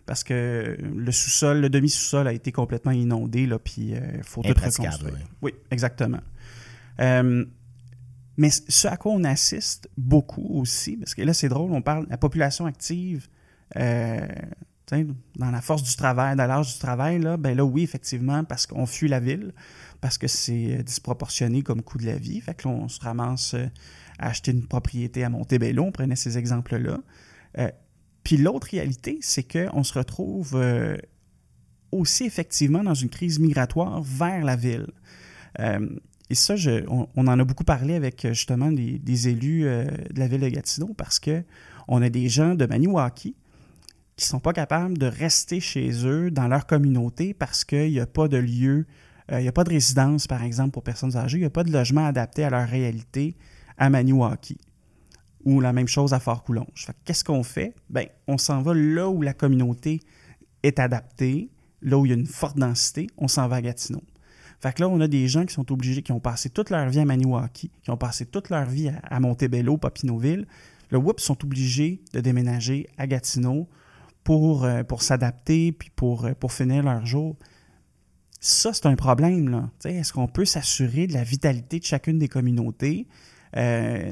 [0.10, 4.42] parce que le sous-sol, le demi-sous-sol a été complètement inondé, là, puis il euh, faut
[4.42, 4.98] tout reconstruire.
[5.44, 6.22] Oui, exactement.
[7.00, 7.46] Euh,
[8.36, 12.06] mais ce à quoi on assiste beaucoup aussi, parce que là, c'est drôle, on parle
[12.08, 13.28] de la population active
[13.76, 14.28] euh,
[15.36, 18.66] dans la force du travail, dans l'âge du travail, là, ben là, oui, effectivement, parce
[18.66, 19.54] qu'on fuit la ville,
[20.02, 22.42] parce que c'est disproportionné comme coût de la vie.
[22.42, 23.56] Fait que là, on se ramasse
[24.20, 27.00] à acheter une propriété à Montebello, on prenait ces exemples-là.
[28.24, 30.98] Puis l'autre réalité, c'est qu'on se retrouve euh,
[31.92, 34.88] aussi effectivement dans une crise migratoire vers la ville.
[35.60, 35.90] Euh,
[36.30, 36.54] et ça,
[36.88, 40.94] on, en a beaucoup parlé avec justement des, élus euh, de la ville de Gatineau
[40.96, 41.44] parce que
[41.88, 43.36] on a des gens de Maniwaki
[44.20, 48.06] qui sont pas capables de rester chez eux dans leur communauté parce qu'il n'y a
[48.06, 48.86] pas de lieu,
[49.32, 51.64] il n'y a pas de résidence, par exemple, pour personnes âgées, il n'y a pas
[51.64, 53.36] de logement adapté à leur réalité
[53.78, 54.58] à Maniwaki
[55.46, 56.88] ou la même chose à Fort-Coulonge.
[57.06, 57.74] Qu'est-ce qu'on fait?
[57.90, 60.02] Ben, on s'en va là où la communauté
[60.64, 61.50] est adaptée,
[61.82, 64.04] là où il y a une forte densité, on s'en va à Gatineau.
[64.60, 66.90] Fait que là, on a des gens qui sont obligés, qui ont passé toute leur
[66.90, 70.46] vie à Maniwaki, qui ont passé toute leur vie à, Montebello, Papineauville.
[70.90, 73.70] Le whoop sont obligés de déménager à Gatineau
[74.24, 77.36] pour, euh, pour s'adapter puis pour, euh, pour finir leur jour.
[78.40, 79.50] Ça, c'est un problème.
[79.50, 79.70] Là.
[79.84, 83.08] Est-ce qu'on peut s'assurer de la vitalité de chacune des communautés?
[83.58, 84.12] Euh,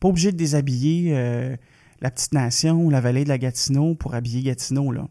[0.00, 1.56] pas obligé de déshabiller euh,
[2.00, 4.90] la petite nation ou la vallée de la Gatineau pour habiller Gatineau.
[4.90, 5.06] Là.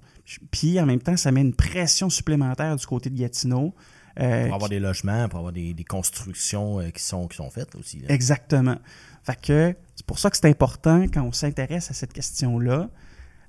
[0.52, 3.74] Puis en même temps, ça met une pression supplémentaire du côté de Gatineau.
[4.20, 7.76] Euh, pour avoir des logements, pour avoir des, constructions euh, qui, sont, qui sont faites
[7.76, 8.02] aussi.
[8.10, 8.78] Exactement.
[9.24, 12.90] Fait que c'est pour ça que c'est important quand on s'intéresse à cette question-là.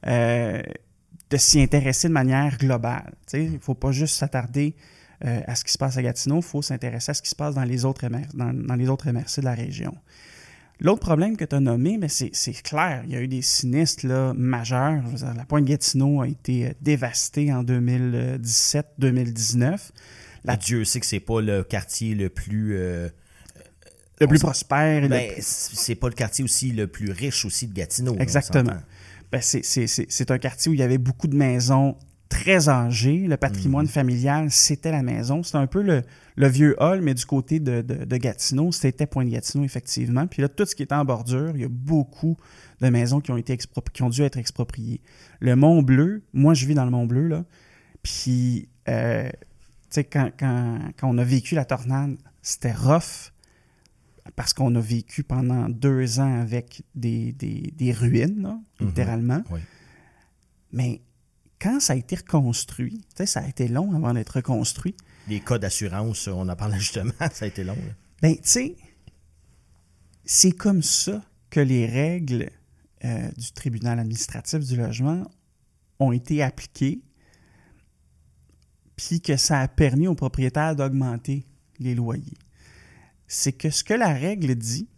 [0.05, 3.14] De s'y intéresser de manière globale.
[3.32, 4.74] Il ne faut pas juste s'attarder
[5.22, 7.55] à ce qui se passe à Gatineau, il faut s'intéresser à ce qui se passe
[7.55, 9.94] dans les autres, dans, dans les autres MRC de la région.
[10.82, 12.30] L'autre problème que tu as nommé, mais c'est
[12.62, 15.03] clair, il y a eu des sinistres là, majeurs.
[15.36, 19.78] la pointe Gatineau a été euh, dévastée en 2017-2019.
[20.44, 20.57] La...
[20.57, 23.11] Dieu sait que c'est pas le quartier le plus euh,
[24.20, 25.07] le plus prospère.
[25.07, 28.16] Ben, C'est pas le quartier aussi le plus riche aussi de Gatineau.
[28.18, 28.78] Exactement.
[29.33, 31.97] Ben, c'est- c'est c'est- c'est un quartier où il y avait beaucoup de maisons
[32.28, 33.26] très âgées.
[33.26, 35.43] Le patrimoine familial, c'était la maison.
[35.43, 36.03] C'était un peu le,
[36.37, 38.70] le vieux hall, mais du côté de, de, de Gatineau.
[38.70, 40.26] C'était Pointe-Gatineau, effectivement.
[40.28, 42.37] Puis là, tout ce qui est en bordure, il y a beaucoup
[42.81, 43.59] de maisons qui ont, été
[43.93, 45.01] qui ont dû être expropriées.
[45.41, 47.45] Le Mont-Bleu, moi, je vis dans le Mont-Bleu, là.
[48.03, 49.37] Puis, euh, tu
[49.91, 53.33] sais, quand, quand, quand on a vécu la tornade, c'était rough
[54.37, 58.87] parce qu'on a vécu pendant deux ans avec des, des, des ruines, là, Mhm.
[58.89, 59.43] littéralement.
[59.51, 59.61] Oui.
[60.72, 61.01] Mais
[61.61, 64.95] quand ça a été reconstruit, ça a été long avant d'être reconstruit.
[65.28, 67.74] Les cas d'assurance, on en parlait justement, ça a été long.
[67.76, 67.93] là.
[68.22, 68.76] Ben, tu sais,
[70.24, 72.51] c'est comme ça que les règles
[73.05, 75.28] euh, du tribunal administratif du logement
[75.99, 77.01] ont été appliquées,
[78.97, 81.45] puis que ça a permis aux propriétaires d'augmenter
[81.78, 82.37] les loyers.
[83.33, 84.89] C'est que ce que la règle dit,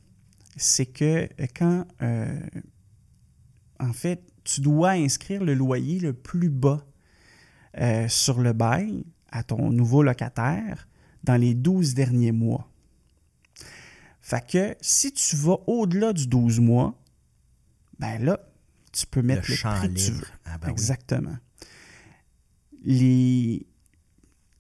[0.57, 2.41] c'est que quand, euh,
[3.79, 6.83] en fait, tu dois inscrire le loyer le plus bas
[7.77, 10.89] euh, sur le bail à ton nouveau locataire
[11.25, 12.71] dans les 12 derniers mois.
[14.23, 16.99] Fait que si tu vas au-delà du 12 mois,
[17.99, 18.41] ben là,
[18.93, 20.27] tu peux mettre le, champ prix que tu veux.
[20.47, 20.73] Ah ben oui.
[20.73, 21.37] Exactement.
[22.83, 23.67] Les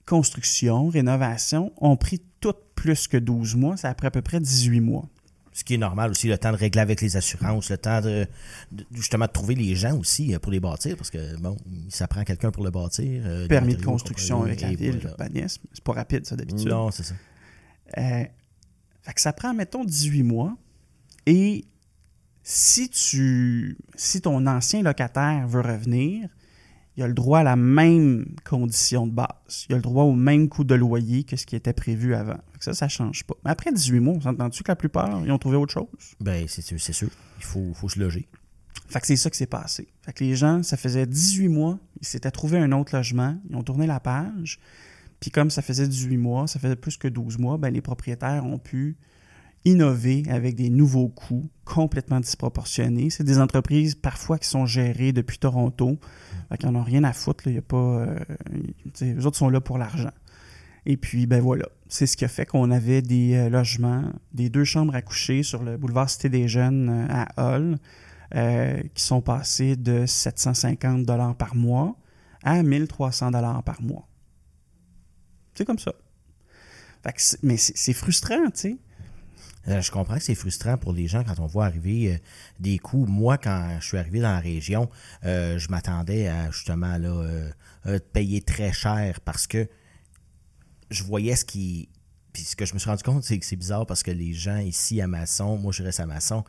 [0.04, 3.76] constructions, rénovations ont pris toutes plus que 12 mois.
[3.78, 5.08] Ça a pris à peu près 18 mois.
[5.54, 8.26] Ce qui est normal aussi, le temps de régler avec les assurances, le temps de,
[8.72, 11.56] de- justement de trouver les gens aussi euh, pour les bâtir, parce que bon,
[11.90, 13.22] ça prend quelqu'un pour le bâtir.
[13.26, 15.62] euh, Permis de construction avec la ville, l'urbanisme.
[15.74, 16.68] C'est pas rapide, ça, d'habitude.
[16.68, 17.14] Non, c'est ça.
[17.98, 18.24] Euh,
[19.02, 20.56] fait que ça prend, mettons, 18 mois.
[21.26, 21.66] Et
[22.42, 26.28] si tu si ton ancien locataire veut revenir,
[26.96, 29.66] il a le droit à la même condition de base.
[29.68, 32.38] Il a le droit au même coût de loyer que ce qui était prévu avant.
[32.60, 33.34] Ça, ça change pas.
[33.44, 35.86] Mais après 18 mois, on s'entend-tu que la plupart, ils ont trouvé autre chose?
[36.20, 37.08] Ben, c'est sûr, c'est sûr.
[37.38, 38.28] Il faut, faut se loger.
[38.88, 39.88] Fait que c'est ça qui s'est passé.
[40.02, 43.56] Fait que les gens, ça faisait 18 mois, ils s'étaient trouvé un autre logement, ils
[43.56, 44.60] ont tourné la page.
[45.18, 48.44] Puis comme ça faisait 18 mois, ça faisait plus que 12 mois, ben les propriétaires
[48.44, 48.96] ont pu
[49.64, 53.10] innover avec des nouveaux coûts complètement disproportionnés.
[53.10, 55.98] C'est des entreprises parfois qui sont gérées depuis Toronto.
[56.52, 57.48] Fait qu'ils n'en ont rien à foutre.
[57.48, 58.18] y a pas, euh,
[58.92, 60.10] sais, eux autres sont là pour l'argent.
[60.84, 64.50] Et puis, ben voilà, c'est ce qui a fait qu'on avait des euh, logements, des
[64.50, 67.78] deux chambres à coucher sur le boulevard Cité des Jeunes euh, à Hull,
[68.34, 71.96] euh, qui sont passés de 750 dollars par mois
[72.42, 74.06] à 1300 dollars par mois.
[75.54, 75.94] C'est comme ça.
[77.42, 78.76] Mais c'est frustrant, tu sais.
[79.68, 82.18] Euh, je comprends que c'est frustrant pour les gens quand on voit arriver euh,
[82.58, 83.06] des coûts.
[83.06, 84.90] Moi, quand je suis arrivé dans la région,
[85.24, 87.48] euh, je m'attendais à justement là,
[88.12, 89.68] payer très cher parce que
[90.90, 91.88] je voyais ce qui.
[92.32, 94.32] Puis ce que je me suis rendu compte, c'est que c'est bizarre parce que les
[94.32, 96.44] gens ici à Masson, moi je reste à Masson,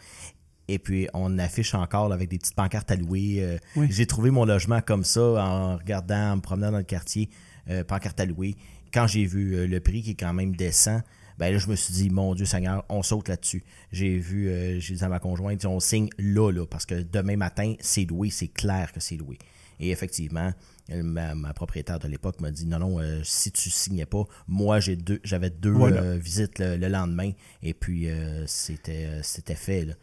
[0.69, 3.39] et puis on affiche encore là, avec des petites pancartes à louer.
[3.41, 3.87] euh, Oui.
[3.89, 7.29] J'ai trouvé mon logement comme ça en regardant, en me promenant dans le quartier,
[7.69, 8.55] euh, pancarte à louer.
[8.93, 11.01] Quand j'ai vu euh, le prix qui est quand même décent,
[11.37, 13.63] ben là je me suis dit, mon Dieu Seigneur, on saute là-dessus.
[13.91, 17.37] J'ai vu, euh, j'ai dit à ma conjointe, on signe là, là, parce que demain
[17.37, 19.37] matin, c'est loué, c'est clair que c'est loué.
[19.79, 20.53] Et effectivement,
[20.89, 24.79] ma, ma propriétaire de l'époque m'a dit non, non, euh, si tu signais pas, moi
[24.79, 26.01] j'ai deux, j'avais deux Voilà.
[26.01, 27.31] euh, visites le, le lendemain
[27.63, 28.07] et puis
[28.45, 29.85] c'était, c'était fait.
[29.85, 29.93] là.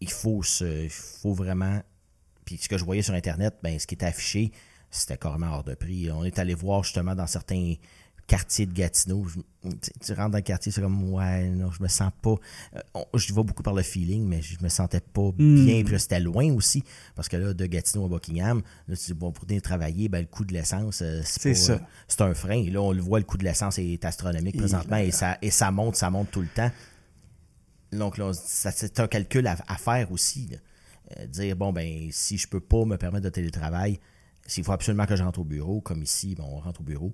[0.00, 1.82] Il faut se, il faut vraiment.
[2.44, 4.52] Puis ce que je voyais sur Internet, ben, ce qui était affiché,
[4.90, 6.10] c'était carrément hors de prix.
[6.12, 7.74] On est allé voir justement dans certains
[8.26, 9.24] quartiers de Gatineau.
[9.26, 12.34] Je- tu, tu rentres dans le quartier, c'est comme, ouais, non, je me sens pas.
[12.74, 15.82] euh, je vais beaucoup par le feeling, mais je me sentais pas bien.
[15.84, 16.82] Puis c'était loin aussi,
[17.14, 20.20] parce que là, de Gatineau à Buckingham, là, tu dis, bon, pour venir travailler, ben,
[20.20, 21.40] le coût de l'essence, euh, c'est
[21.74, 22.58] euh, c'est un frein.
[22.62, 25.10] Et là, on le voit, le coût de l'essence est astronomique Et présentement là, et
[25.10, 26.70] ça, et ça monte, ça monte tout le temps.
[27.92, 30.50] Donc là, c'est un calcul à, à faire aussi.
[31.28, 33.98] dire, bon, ben, si je peux pas me permettre de télétravail,
[34.46, 37.12] s'il faut absolument que je rentre au bureau, comme ici, bon, on rentre au bureau,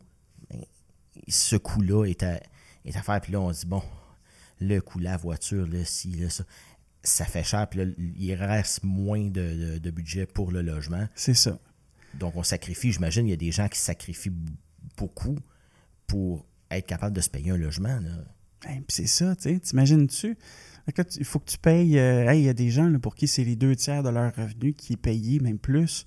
[1.29, 2.41] ce coût-là est à,
[2.85, 3.21] est à faire.
[3.21, 3.83] Puis là, on se dit, bon,
[4.61, 6.45] le coût, la voiture, là, si, là, ça,
[7.03, 7.69] ça fait cher.
[7.69, 11.07] Puis là, il reste moins de, de- de budget pour le logement.
[11.15, 11.59] C'est ça.
[12.15, 14.33] Donc, on sacrifie, j'imagine, il y a des gens qui sacrifient
[14.97, 15.39] beaucoup
[16.07, 17.99] pour être capable de se payer un logement.
[18.61, 19.59] Puis c'est ça, tu sais.
[19.59, 20.37] T'imagines-tu?
[21.19, 21.99] Il faut que tu payes.
[21.99, 24.09] euh, hey, il y a des gens là, pour qui c'est les deux tiers de
[24.09, 26.07] leur revenu qui est payé, même plus,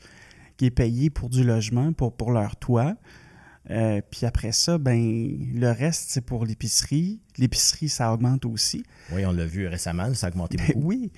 [0.58, 2.96] qui est payé pour du logement, pour, pour leur toit.
[3.72, 7.20] Euh, puis après ça, ben le reste, c'est pour l'épicerie.
[7.38, 8.84] L'épicerie, ça augmente aussi.
[9.12, 10.88] Oui, on l'a vu récemment, ça a augmenté Ben beaucoup.
[10.88, 11.12] oui.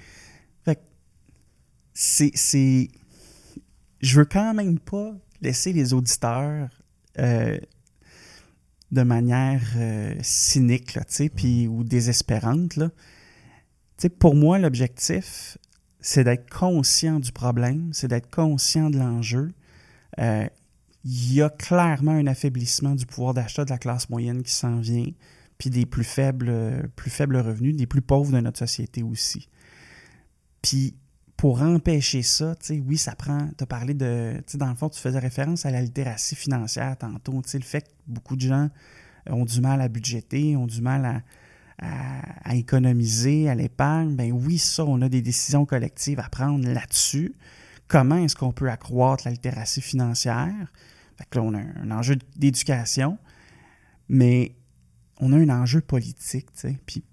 [0.63, 0.79] Fait
[1.93, 2.89] c'est, c'est.
[4.01, 6.69] Je veux quand même pas laisser les auditeurs
[7.19, 7.57] euh,
[8.91, 11.03] de manière euh, cynique, là,
[11.35, 12.91] puis ou désespérante, là.
[14.19, 15.57] Pour moi, l'objectif,
[15.99, 19.51] c'est d'être conscient du problème, c'est d'être conscient de l'enjeu.
[20.19, 20.47] Euh,
[21.03, 24.79] il y a clairement un affaiblissement du pouvoir d'achat de la classe moyenne qui s'en
[24.79, 25.07] vient,
[25.57, 29.49] puis des plus faibles, plus faibles revenus, des plus pauvres de notre société aussi.
[30.61, 30.95] Puis
[31.37, 32.55] pour empêcher ça,
[32.87, 33.49] oui, ça prend.
[33.57, 34.43] Tu as parlé de.
[34.55, 37.41] Dans le fond, tu faisais référence à la littératie financière tantôt.
[37.53, 38.69] Le fait que beaucoup de gens
[39.29, 41.21] ont du mal à budgéter, ont du mal à,
[42.43, 44.15] à, économiser, à l'épargne.
[44.15, 47.35] Ben oui, ça, on a des décisions collectives à prendre là-dessus.
[47.87, 50.71] Comment est-ce qu'on peut accroître la littératie financière?
[51.33, 53.17] Là, on a un enjeu d'éducation,
[54.09, 54.55] mais
[55.19, 56.47] on a un enjeu politique.
[56.85, 57.03] Puis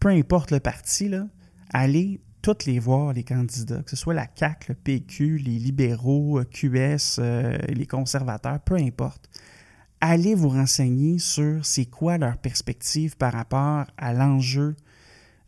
[0.00, 1.26] peu importe le parti, là,
[1.72, 6.38] aller toutes les voir, les candidats, que ce soit la CAC, le PQ, les libéraux,
[6.38, 9.28] euh, QS, euh, les conservateurs, peu importe.
[10.00, 14.76] Allez vous renseigner sur c'est quoi leur perspective par rapport à l'enjeu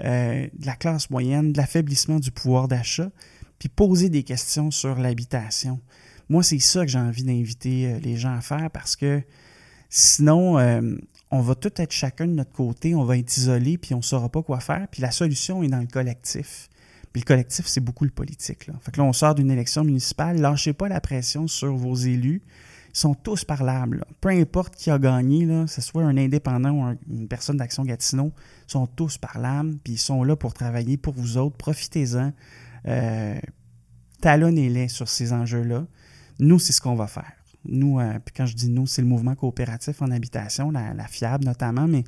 [0.03, 3.11] euh, de la classe moyenne, de l'affaiblissement du pouvoir d'achat,
[3.61, 5.79] puis poser des questions sur l'habitation.
[6.29, 9.23] Moi, c'est ça que j'ai envie d'inviter les gens à faire parce que
[9.89, 10.59] sinon,
[11.31, 14.03] on va tout être chacun de notre côté, on va être isolé, puis on ne
[14.03, 16.69] saura pas quoi faire, puis la solution est dans le collectif.
[17.13, 18.67] Puis le collectif, c'est beaucoup le politique.
[18.67, 18.75] Là.
[18.81, 22.43] Fait que là, on sort d'une élection municipale, lâchez pas la pression sur vos élus.
[22.93, 24.05] Ils sont tous parlables.
[24.21, 27.85] Peu importe qui a gagné, là, que ce soit un indépendant ou une personne d'Action
[27.85, 28.33] Gatineau,
[28.69, 31.57] ils sont tous parlables, puis ils sont là pour travailler pour vous autres.
[31.57, 32.33] Profitez-en.
[32.87, 33.39] Euh,
[34.21, 35.87] talonnez-les sur ces enjeux-là.
[36.39, 37.33] Nous, c'est ce qu'on va faire.
[37.65, 41.07] Nous, euh, puis quand je dis nous, c'est le mouvement coopératif en habitation, la, la
[41.07, 42.05] FIAB notamment, mais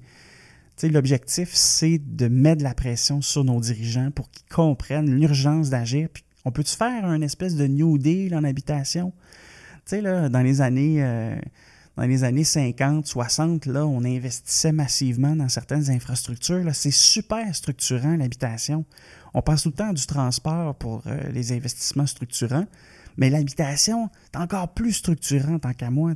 [0.89, 6.09] l'objectif, c'est de mettre la pression sur nos dirigeants pour qu'ils comprennent l'urgence d'agir.
[6.45, 9.13] on peut-tu faire un espèce de New Deal en habitation?
[9.85, 11.05] Tu sais, là, dans les années...
[11.05, 11.37] Euh,
[11.95, 16.65] dans les années 50, 60, là, on investissait massivement dans certaines infrastructures.
[16.73, 18.87] C'est super structurant, l'habitation.
[19.35, 22.67] On pense tout le temps du transport pour euh, les investissements structurants,
[23.17, 26.13] mais l'habitation est encore plus structurant tant qu'à moi.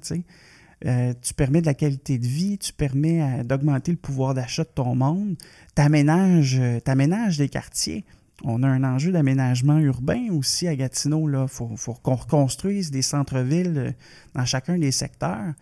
[0.84, 4.64] Euh, tu permets de la qualité de vie, tu permets euh, d'augmenter le pouvoir d'achat
[4.64, 5.36] de ton monde,
[5.74, 8.04] tu aménages, des quartiers.
[8.44, 11.26] On a un enjeu d'aménagement urbain aussi à Gatineau.
[11.30, 13.94] Il faut, qu'on reconstruise des centres-villes
[14.34, 15.54] dans chacun des secteurs.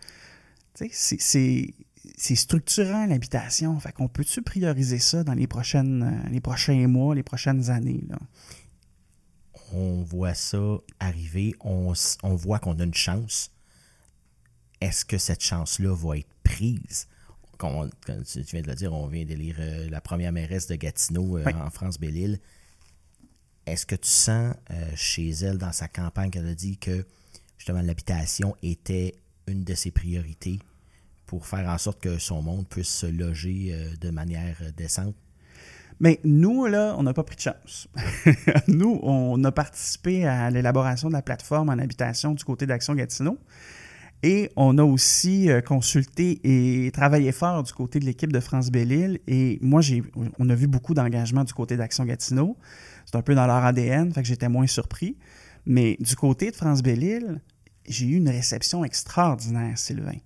[0.73, 1.73] C'est
[2.17, 3.79] structurant l'habitation.
[3.79, 8.03] Fait qu'on peut-tu prioriser ça dans les, prochaines, les prochains mois, les prochaines années?
[9.73, 11.55] On voit ça arriver.
[11.61, 11.93] On,
[12.23, 13.51] on voit qu'on a une chance
[14.81, 17.07] est-ce que cette chance-là va être prise?
[17.57, 21.37] Comme, tu viens de le dire, on vient d'élire euh, la première mairesse de Gatineau
[21.37, 22.39] euh, en France, Belle-Île.
[23.65, 27.05] Est-ce que tu sens euh, chez elle, dans sa campagne, qu'elle a dit que
[27.57, 29.15] justement l'habitation était
[29.47, 30.59] une de ses priorités?
[31.25, 35.15] Pour faire en sorte que son monde puisse se loger de manière décente?
[35.99, 37.87] Mais nous, là, on n'a pas pris de chance.
[38.67, 43.37] nous, on a participé à l'élaboration de la plateforme en habitation du côté d'Action Gatineau.
[44.23, 48.71] Et on a aussi euh, consulté et travaillé fort du côté de l'équipe de France
[48.71, 49.19] Belle-Île.
[49.27, 50.03] Et moi, j'ai,
[50.39, 52.57] on a vu beaucoup d'engagement du côté d'Action Gatineau.
[53.05, 55.17] C'est un peu dans leur ADN, fait que j'étais moins surpris.
[55.65, 57.39] Mais du côté de France Belle-Île,
[57.87, 60.17] j'ai eu une réception extraordinaire, Sylvain.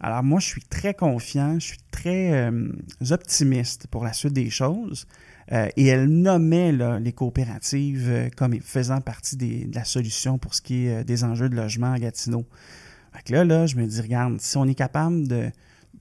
[0.00, 2.68] Alors moi, je suis très confiant, je suis très euh,
[3.10, 5.06] optimiste pour la suite des choses.
[5.52, 10.86] Euh, et elle nommait les coopératives comme faisant partie de la solution pour ce qui
[10.86, 12.46] est des enjeux de logement à Gatineau.
[13.14, 15.50] Fait que là, là, je me dis, regarde, si on est capable de.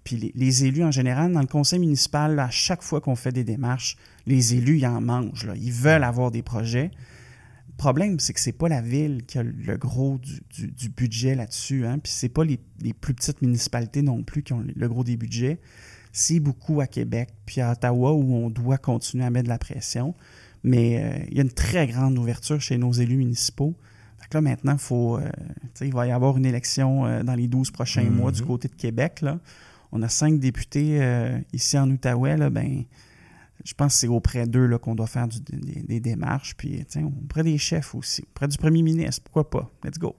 [0.04, 3.46] Puis les, élus en général, dans le conseil municipal, à chaque fois qu'on fait des
[3.46, 5.46] démarches, les élus, ils en mangent.
[5.46, 5.54] Là.
[5.56, 6.92] Ils veulent avoir des projets.
[7.84, 11.86] Le problème, c'est que c'est pas la ville qui a le gros du, budget là-dessus.
[11.86, 12.00] Hein?
[12.00, 12.58] Puis c'est pas les,
[12.94, 15.60] plus petites municipalités non plus qui ont le gros des budgets.
[16.14, 19.58] C'est beaucoup à Québec, puis à Ottawa, où on doit continuer à mettre de la
[19.58, 20.16] pression.
[20.64, 23.76] Mais euh, il y a une très grande ouverture chez nos élus municipaux
[24.32, 25.30] là, maintenant, faut, euh,
[25.82, 28.48] il va y avoir une élection euh, dans les 12 prochains mois du mhm.
[28.48, 29.20] côté de Québec.
[29.22, 29.40] Là.
[29.92, 31.02] On a cinq députés
[31.52, 32.38] ici en Outaouais.
[32.38, 32.86] Là, ben,
[33.64, 36.56] je pense que c'est auprès d'eux qu'on doit faire des, démarches.
[36.56, 36.86] Puis,
[37.24, 39.24] auprès des chefs aussi, auprès du premier ministre.
[39.24, 39.72] Pourquoi pas?
[39.84, 40.16] Let's go.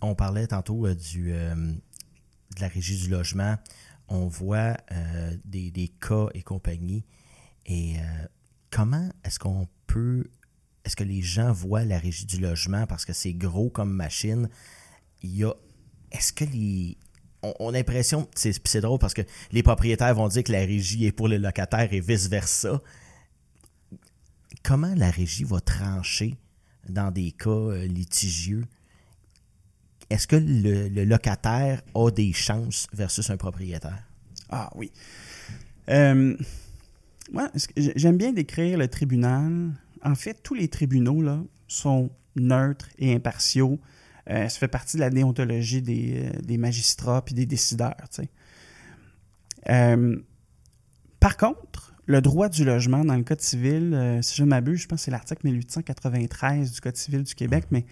[0.00, 3.56] On parlait tantôt du, de la régie du logement.
[4.08, 4.76] On voit
[5.44, 7.04] des, des, cas et compagnie.
[7.64, 7.96] Et
[8.70, 10.24] comment est-ce qu'on peut
[10.86, 12.86] est-ce que les gens voient la régie du logement?
[12.86, 14.48] Parce que c'est gros comme machine?
[15.20, 15.52] Il y a.
[16.12, 16.96] Est-ce que les.
[17.60, 18.28] On, a l'impression.
[18.34, 19.22] C'est drôle parce que
[19.52, 22.80] les propriétaires vont dire que la régie est pour les locataires et vice-versa.
[24.62, 26.36] Comment la régie va trancher
[26.88, 28.64] dans des cas euh, litigieux?
[30.10, 34.04] Est-ce que le, locataire a des chances versus un propriétaire?
[34.50, 34.92] Ah oui.
[35.88, 36.36] Euh,
[37.76, 39.72] J'aime bien décrire le tribunal
[40.06, 43.78] en fait, tous les tribunaux là, sont neutres et impartiaux.
[44.26, 47.96] Ça fait partie de la déontologie des, magistrats puis des décideurs.
[51.20, 54.88] par contre, le droit du logement dans le Code civil, si je ne m'abuse, je
[54.88, 57.84] pense que c'est l'article 1893 du Code civil du Québec, mais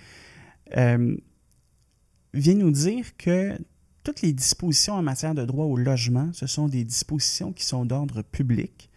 [2.34, 3.56] vient nous dire que
[4.04, 7.86] toutes les dispositions en matière de droit au logement, ce sont des dispositions qui sont
[7.86, 8.90] d'ordre public,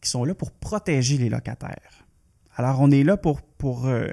[0.00, 2.06] qui sont là pour protéger les locataires.
[2.56, 4.08] Alors, on est là pour, pour euh,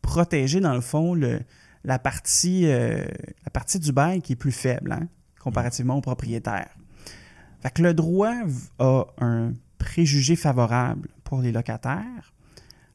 [0.00, 1.40] protéger, dans le fond, le,
[1.84, 3.04] la, partie, euh,
[3.44, 5.08] la partie du bail qui est plus faible, hein,
[5.40, 6.74] comparativement aux propriétaires.
[7.62, 8.34] Fait le droit
[8.78, 12.34] a un préjugé favorable pour les locataires.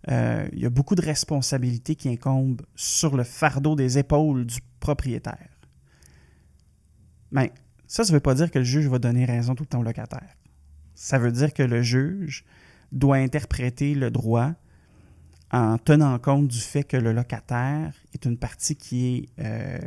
[0.10, 4.60] Euh, il y a beaucoup de responsabilités qui incombent sur le fardeau des épaules du
[4.80, 5.50] propriétaire.
[7.32, 7.52] Mais
[7.88, 9.80] ça, ça ne veut pas dire que le juge va donner raison tout le temps
[9.80, 10.36] au locataire.
[10.96, 12.46] Ça veut dire que le juge
[12.92, 14.54] doit interpréter le droit
[15.52, 19.80] en tenant compte du fait que le locataire est une partie qui est euh,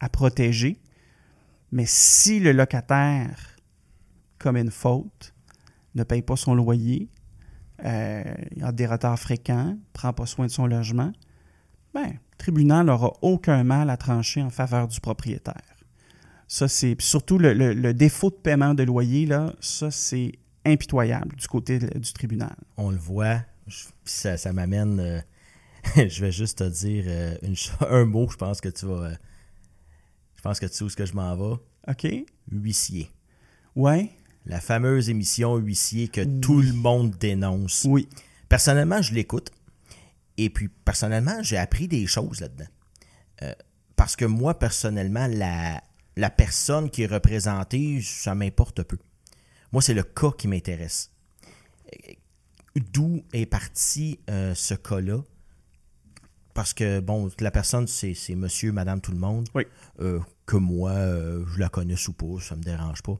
[0.00, 0.80] à protéger.
[1.72, 3.56] Mais si le locataire
[4.38, 5.34] commet une faute,
[5.94, 7.08] ne paye pas son loyer,
[7.84, 8.22] euh,
[8.62, 11.12] a des retards fréquents, prend pas soin de son logement,
[11.94, 15.54] ben, le tribunal n'aura aucun mal à trancher en faveur du propriétaire.
[16.48, 20.32] C'est surtout le, défaut de paiement de loyer, là, ça, c'est
[20.66, 22.54] impitoyable du côté du tribunal.
[22.76, 23.40] On le voit,
[24.04, 25.00] ça, ça m'amène.
[25.00, 25.20] Euh,
[26.08, 27.36] je vais juste te dire euh,
[27.88, 29.10] un mot, je pense que tu vas.
[29.10, 29.16] Euh,
[30.36, 31.56] je pense que tu sais où ce que je m'en vais.
[31.88, 32.24] OK.
[32.50, 33.10] Huissier.
[33.76, 34.10] Ouais.
[34.44, 37.84] La fameuse émission Huissier que tout le monde dénonce.
[37.88, 38.08] Oui.
[38.48, 39.50] Personnellement, je l'écoute.
[40.36, 42.66] Et puis, personnellement, j'ai appris des choses là-dedans.
[43.94, 45.80] parce que moi, personnellement, la,
[46.16, 48.98] la personne qui est représentée, ça m'importe peu.
[49.70, 51.10] Moi, c'est le cas qui m'intéresse.
[52.76, 55.18] D'où est parti euh, ce cas-là?
[56.54, 59.48] Parce que, bon, la personne, c'est monsieur, madame, tout le monde.
[59.54, 59.64] Oui.
[60.00, 63.18] Euh, que moi, euh, je la connais ou pas, ça me dérange pas.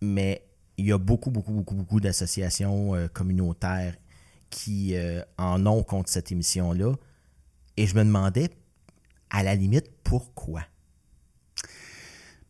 [0.00, 0.44] Mais
[0.76, 3.96] il y a beaucoup, beaucoup, beaucoup, beaucoup d'associations communautaires
[4.50, 4.94] qui
[5.38, 6.94] en ont contre cette émission-là.
[7.76, 8.50] Et je me demandais,
[9.30, 10.62] à la limite, pourquoi?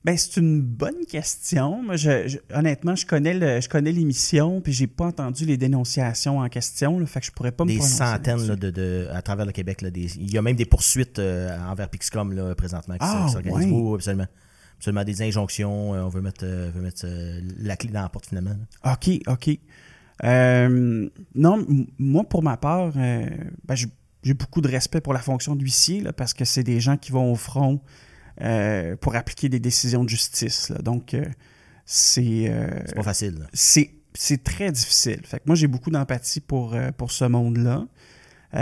[0.05, 1.81] Ben, c'est une bonne question.
[1.81, 6.41] Moi, je, honnêtement, je connais le, je connais l'émission, puis j'ai pas entendu les dénonciations
[6.41, 6.99] en question.
[6.99, 9.81] Là, fait que je pourrais pas me Des centaines de, de, à travers le Québec.
[9.81, 13.29] Là, des, il y a même des poursuites euh, envers Pixcom là, présentement qui ah,
[13.31, 13.71] s'organisent.
[13.71, 14.27] Oui, absolument.
[14.79, 15.95] Absolument des injonctions.
[15.95, 17.07] Euh, on veut mettre, euh, veut mettre
[17.61, 18.57] la clé dans la porte finalement.
[18.85, 19.51] OK, OK.
[20.25, 21.67] non,
[21.99, 23.77] moi, pour ma part, ben,
[24.25, 27.31] j'ai beaucoup de respect pour la fonction d'huissier parce que c'est des gens qui vont
[27.31, 27.81] au front
[28.43, 30.73] euh, pour appliquer des décisions de justice.
[30.83, 31.25] Donc, euh,
[31.85, 32.49] c'est.
[32.49, 33.47] Euh, c'est pas facile.
[33.53, 35.21] C'est très difficile.
[35.25, 37.87] Fait que moi, j'ai beaucoup d'empathie pour, pour ce monde-là.
[38.53, 38.59] c'est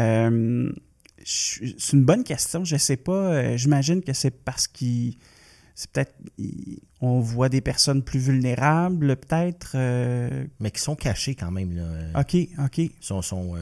[1.93, 2.64] une bonne question.
[2.64, 3.57] Je sais pas.
[3.57, 5.16] J'imagine que c'est parce qu'il.
[5.74, 6.14] C'est peut-être.
[7.01, 9.76] On voit des personnes plus vulnérables, peut-être.
[10.61, 11.74] Mais qui sont cachées quand même.
[11.74, 12.20] Là.
[12.20, 12.91] OK, OK.
[13.01, 13.55] Sont, sont,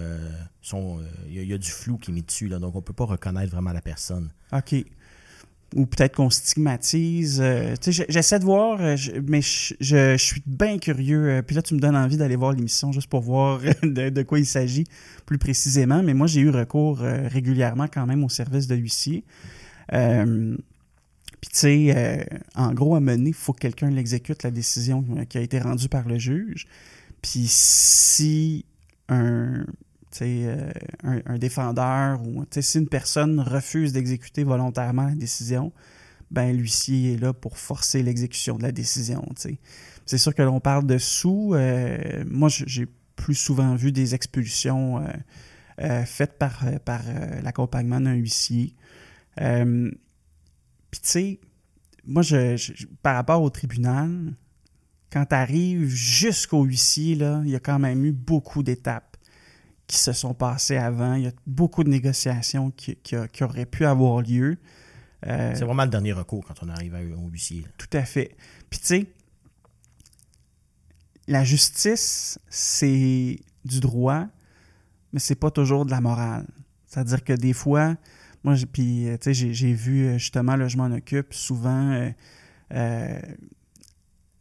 [0.61, 3.07] sont, il y, a du flou qui est mis dessus, là, donc on peut pas
[3.07, 4.31] reconnaître vraiment la personne.
[4.53, 4.75] OK
[5.77, 7.41] ou peut-être qu'on stigmatise.
[7.43, 7.75] Euh,
[8.09, 8.97] j'essaie de voir, euh,
[9.27, 11.29] mais je, suis bien curieux.
[11.29, 14.39] Euh, puis là, tu me donnes envie d'aller voir l'émission juste pour voir de, quoi
[14.39, 14.85] il s'agit
[15.27, 16.03] plus précisément.
[16.03, 19.25] Mais moi, j'ai eu recours régulièrement quand même au service de l'huissier.
[19.91, 20.57] puis,
[21.43, 25.41] tu sais, en gros, à mener, il faut que quelqu'un l'exécute, la décision qui a
[25.43, 26.67] été rendue par le juge.
[27.21, 28.65] Puis, si
[29.11, 29.65] un,
[30.23, 30.71] euh,
[31.03, 35.73] un, défendeur ou si une personne refuse d'exécuter volontairement la décision,
[36.31, 39.27] ben l'huissier est là pour forcer l'exécution de la décision.
[40.07, 41.53] C'est sûr que l'on parle de sous.
[41.55, 42.87] Euh, moi, j'ai
[43.17, 45.05] plus souvent vu des expulsions
[45.81, 47.03] euh, faites par, par
[47.43, 48.75] l'accompagnement d'un huissier.
[49.37, 51.41] Puis tu sais,
[52.07, 54.35] moi, je, par rapport au tribunal,
[55.13, 59.08] quand tu arrives jusqu'au huissier, il y a quand même eu beaucoup d'étapes
[59.89, 61.15] qui se sont passées avant.
[61.15, 62.97] Il y a beaucoup de négociations qui,
[63.41, 64.59] auraient pu avoir lieu.
[65.27, 67.67] Euh, c'est vraiment le dernier recours quand on arrive au huissier.
[67.79, 68.37] Tout à fait.
[68.71, 69.07] Puis tu sais,
[71.27, 74.27] la justice, c'est du droit,
[75.13, 76.47] mais c'est pas toujours de la morale.
[76.87, 77.97] C'est-à-dire que des fois,
[78.45, 82.13] moi, puis tu sais, j'ai vu euh, justement, là, je m'en occupe souvent.
[82.73, 83.21] Euh,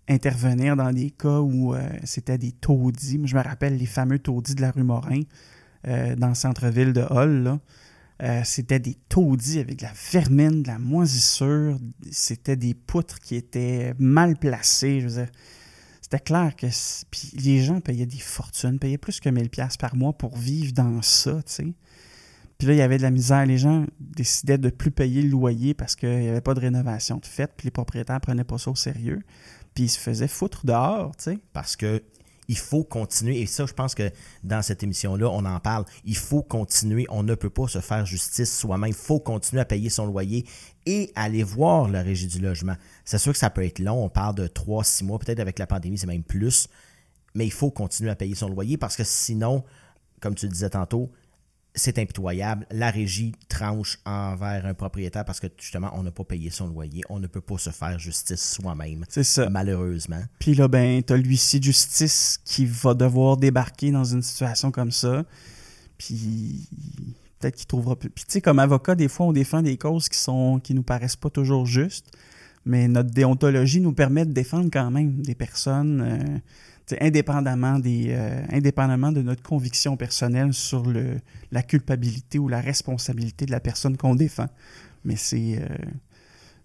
[0.07, 3.19] intervenir dans des cas où euh, c'était des taudis.
[3.25, 5.21] Je me rappelle les fameux taudis de la rue Morin
[5.87, 7.59] euh, dans le centre-ville de Hall.
[8.23, 11.77] Euh, c'était des taudis avec de la vermine, de la moisissure.
[12.09, 15.05] C'était des poutres qui étaient mal placées.
[16.01, 16.67] C'était clair que
[17.11, 20.71] puis les gens payaient des fortunes, payaient plus que 1000 pièces par mois pour vivre
[20.73, 21.73] dans ça, tu sais.
[22.57, 23.45] Puis là, il y avait de la misère.
[23.45, 27.17] Les gens décidaient de plus payer le loyer parce qu'il n'y avait pas de rénovation
[27.17, 29.21] de fait, puis les propriétaires prenaient pas ça au sérieux.
[29.77, 31.39] Puis ils se faisaient foutre dehors, tu sais.
[31.53, 32.01] Parce que
[32.47, 33.41] il faut continuer.
[33.41, 34.09] Et ça, je pense que
[34.43, 35.85] dans cette émission-là, on en parle.
[36.03, 37.05] Il faut continuer.
[37.09, 38.89] On ne peut pas se faire justice soi-même.
[38.89, 40.47] Il faut continuer à payer son loyer
[40.87, 42.73] et aller voir la régie du logement.
[43.05, 44.03] C'est sûr que ça peut être long.
[44.03, 45.19] On parle de 3-6 mois.
[45.19, 46.69] Peut-être avec la pandémie, c'est même plus.
[47.35, 49.63] Mais il faut continuer à payer son loyer parce que sinon,
[50.21, 51.11] comme tu le disais tantôt,
[51.77, 52.65] c'est impitoyable.
[52.71, 57.03] La régie tranche envers un propriétaire parce que justement, on n'a pas payé son loyer.
[57.09, 59.05] On ne peut pas se faire justice soi-même.
[59.09, 59.49] C'est ça.
[59.49, 60.21] Malheureusement.
[60.39, 64.91] Puis là, ben, t'as l'huissier de justice qui va devoir débarquer dans une situation comme
[64.91, 65.23] ça.
[65.97, 66.67] Puis
[67.39, 68.09] peut-être qu'il trouvera plus.
[68.09, 70.83] Puis tu sais, comme avocat, des fois, on défend des causes qui sont qui nous
[70.83, 72.11] paraissent pas toujours justes.
[72.65, 76.01] Mais notre déontologie nous permet de défendre quand même des personnes.
[76.01, 76.37] Euh,
[77.01, 81.19] indépendamment, des, euh, indépendamment de notre conviction personnelle sur le,
[81.51, 84.47] la culpabilité ou la responsabilité de la personne qu'on défend.
[85.03, 85.67] Mais c'est euh,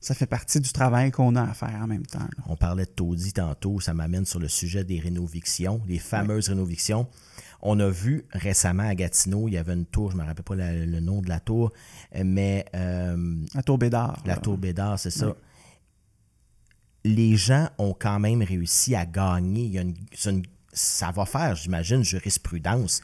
[0.00, 2.26] ça fait partie du travail qu'on a à faire en même temps.
[2.48, 7.06] On parlait de taudis tantôt, ça m'amène sur le sujet des rénovictions, les fameuses rénovictions.
[7.60, 10.44] On a vu récemment à Gatineau, il y avait une tour, je ne me rappelle
[10.44, 11.72] pas le nom de la tour,
[12.24, 12.64] mais...
[12.74, 14.20] Euh, la tour Bédard.
[14.26, 15.36] La tour Bédard, c'est ça
[17.05, 19.64] les gens ont quand même réussi à gagner.
[19.64, 20.42] Il
[20.72, 23.03] ça va faire, j'imagine, jurisprudence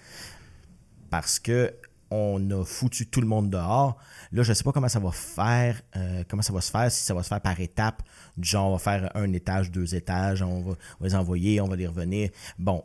[1.11, 1.74] parce que
[2.11, 3.99] on a foutu tout le monde dehors.
[4.32, 6.90] Là, je ne sais pas comment ça va faire, euh, comment ça va se faire,
[6.90, 8.03] si ça va se faire par étapes,
[8.40, 11.86] genre on va faire un étage, deux étages, on va, les envoyer, on va les
[11.86, 12.30] revenir.
[12.59, 12.82] Bon.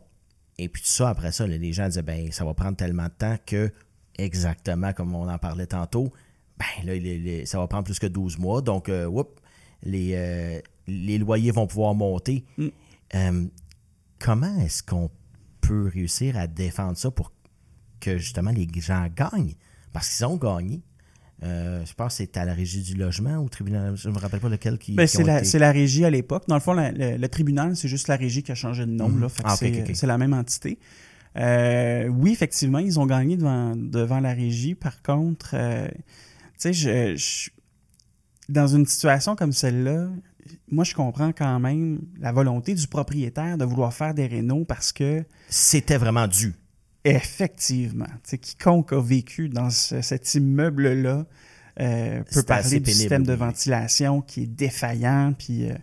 [0.58, 3.14] Et puis tout ça, après ça, les gens disaient ben ça va prendre tellement de
[3.18, 3.72] temps que,
[4.18, 6.12] exactement comme on en parlait tantôt,
[6.58, 8.62] ben là, ça va prendre plus que 12 mois.
[8.62, 9.10] Donc, euh,
[9.84, 12.46] les, euh, les loyers vont pouvoir monter.
[12.58, 12.68] Mm.
[13.16, 13.46] Euh,
[14.20, 15.10] comment est-ce qu'on
[15.62, 17.32] peut réussir à défendre ça pour
[18.00, 19.56] que justement les gens gagnent?
[19.92, 20.82] Parce qu'ils ont gagné.
[21.44, 24.14] Euh, je pense que c'est à la régie du logement ou au tribunal, je ne
[24.14, 24.94] me rappelle pas lequel qui.
[24.94, 26.46] Ben, c'est, la, régie à l'époque.
[26.48, 29.10] Dans le fond, le, tribunal, c'est juste la régie qui a changé de nom.
[29.10, 29.42] Mm-hmm.
[29.44, 30.80] Ah, c'est, la même entité.
[31.36, 34.76] Euh, oui, effectivement, ils ont gagné devant, devant la régie.
[34.76, 35.50] Par contre,
[36.60, 37.50] tu sais, je,
[38.50, 40.10] dans une situation comme celle-là,
[40.70, 44.92] moi, je comprends quand même la volonté du propriétaire de vouloir faire des rénaux parce
[44.92, 45.24] que.
[45.50, 46.54] C'était vraiment dû.
[47.06, 48.08] Effectivement.
[48.42, 51.26] quiconque a vécu dans cet immeuble-là
[51.80, 55.34] euh, peut parler du système de ventilation qui est défaillant.
[55.38, 55.76] Puis, euh,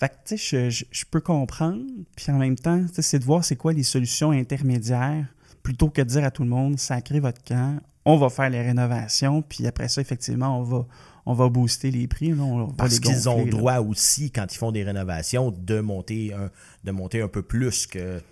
[0.00, 1.84] fait tu sais, je, peux comprendre.
[2.16, 5.26] Puis en même temps, c'est de voir c'est quoi les solutions intermédiaires
[5.62, 8.62] plutôt que de dire à tout le monde, sacrez votre camp, on va faire les
[8.62, 10.86] rénovations, puis après ça, effectivement, on va,
[11.28, 12.34] on va booster les prix.
[12.78, 16.50] Parce qu'ils ont droit aussi, quand ils font des rénovations, de monter un,
[16.84, 18.22] de monter un peu plus que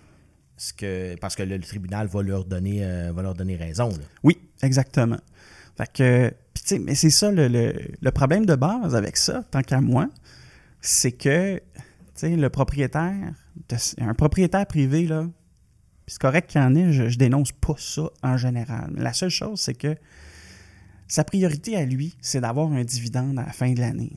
[0.57, 1.15] ce que.
[1.17, 3.89] Parce que le, tribunal va leur donner, euh, va leur donner raison.
[4.23, 5.19] Oui, exactement.
[5.77, 6.33] Fait que.
[6.79, 10.09] mais c'est ça le, problème de base avec ça, tant qu'à moi,
[10.81, 11.61] c'est que
[12.23, 13.31] le propriétaire,
[13.99, 15.27] un propriétaire privé, là,
[16.07, 18.91] c'est correct qu'il y en ait, je, je dénonce pas ça en général.
[18.95, 19.95] La seule chose, c'est que
[21.07, 24.11] sa priorité à lui, c'est d'avoir un dividende à la fin de l'année.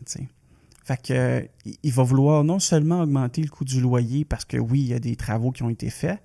[0.84, 1.49] Fait que,
[1.82, 4.95] il va vouloir non seulement augmenter le coût du loyer parce que oui, il y
[4.95, 6.18] a des travaux qui ont été faits.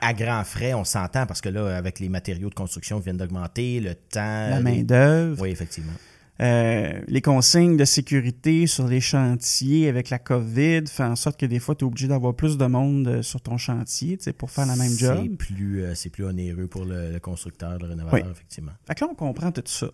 [0.00, 3.16] À grands frais, on s'entend parce que là, avec les matériaux de construction qui viennent
[3.16, 4.50] d'augmenter, le temps.
[4.50, 5.40] La main-d'œuvre.
[5.40, 5.92] Oui, effectivement.
[6.40, 11.46] Euh, les consignes de sécurité sur les chantiers avec la COVID font en sorte que
[11.46, 14.66] des fois, tu es obligé d'avoir plus de monde euh, sur ton chantier pour faire
[14.66, 15.18] la même job.
[15.22, 18.72] C'est plus, euh, plus onéreux pour le, constructeur, le rénovateur, effectivement.
[18.86, 19.90] Fait que là, on comprend tout ça.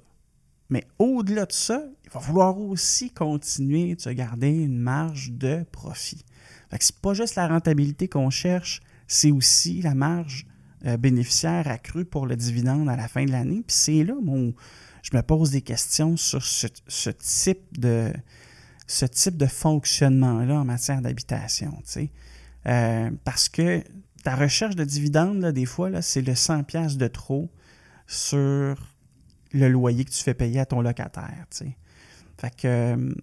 [0.71, 5.65] Mais au-delà de ça, il va vouloir aussi continuer de se garder une marge de
[5.73, 6.25] profit.
[6.71, 10.47] Fait que c'est pas juste la rentabilité qu'on cherche, c'est aussi la marge
[10.87, 13.63] euh, bénéficiaire accrue pour le dividende à la fin de l'année.
[13.67, 14.55] Puis c'est là mon,
[15.03, 18.13] je me pose des questions sur ce, type de
[18.87, 21.83] ce type de fonctionnement-là en matière d'habitation.
[22.67, 23.83] Euh, parce que
[24.25, 27.51] ta recherche de dividende, des fois, c'est le 100$ de trop
[28.07, 28.77] sur
[29.53, 31.47] le loyer que tu fais payer à ton locataire.
[32.39, 33.15] Fait que, euh,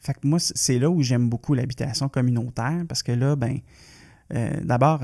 [0.00, 3.58] fait que moi, c'est là où j'aime beaucoup l'habitation communautaire parce que là, ben,
[4.34, 5.02] euh, d'abord,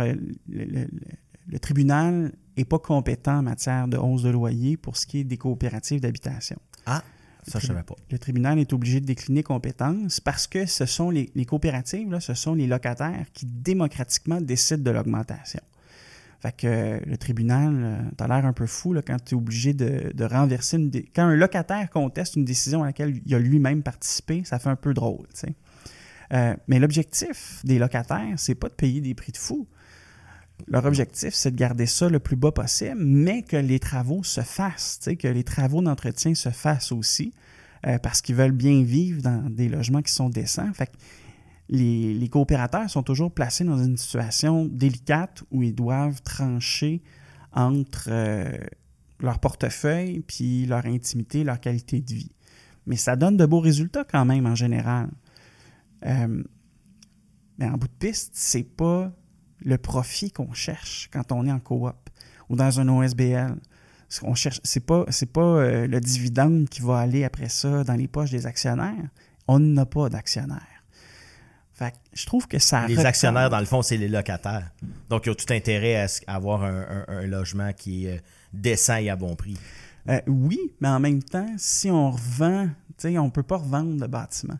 [0.48, 5.24] le, tribunal n'est pas compétent en matière de hausse de loyer pour ce qui est
[5.24, 6.56] des coopératives d'habitation.
[6.86, 7.02] Ah,
[7.46, 7.96] ça, je ne savais pas.
[8.10, 12.20] Le tribunal est obligé de décliner compétence parce que ce sont les, les coopératives, là,
[12.20, 15.60] ce sont les locataires qui démocratiquement décident de l'augmentation.
[16.42, 19.38] Fait que euh, le tribunal, euh, t'as l'air un peu fou là, quand tu es
[19.38, 20.90] obligé de, renverser une.
[21.14, 24.76] Quand un locataire conteste une décision à laquelle il a lui-même participé, ça fait un
[24.76, 25.28] peu drôle.
[26.32, 29.68] Euh, mais l'objectif des locataires, c'est pas de payer des prix de fou.
[30.68, 34.40] Leur objectif, c'est de garder ça le plus bas possible, mais que les travaux se
[34.40, 37.32] fassent, que les travaux d'entretien se fassent aussi,
[37.86, 40.72] euh, parce qu'ils veulent bien vivre dans des logements qui sont décents.
[40.72, 40.90] Fait
[41.68, 47.02] les, coopérateurs sont toujours placés dans une situation délicate où ils doivent trancher
[47.52, 48.58] entre euh,
[49.20, 52.32] leur portefeuille puis leur intimité, leur qualité de vie.
[52.86, 55.08] Mais ça donne de beaux résultats quand même en général.
[56.04, 56.42] Euh,
[57.58, 59.12] mais en bout de piste, c'est pas
[59.64, 61.94] le profit qu'on cherche quand on est en coop
[62.48, 63.56] ou dans un OSBL.
[64.08, 67.82] Ce qu'on cherche, c'est pas, c'est pas euh, le dividende qui va aller après ça
[67.82, 69.08] dans les poches des actionnaires.
[69.48, 70.60] On n'a pas d'actionnaires.
[71.72, 72.86] Fait je trouve que ça.
[72.86, 74.70] Les actionnaires, dans le fond, c'est les locataires.
[75.08, 78.20] Donc, ils ont tout intérêt à, avoir un, logement qui est euh,
[78.52, 79.56] décent et à bon prix.
[80.08, 82.68] Euh, oui, mais en même temps, si on revend,
[83.04, 84.58] on ne peut pas revendre le bâtiment.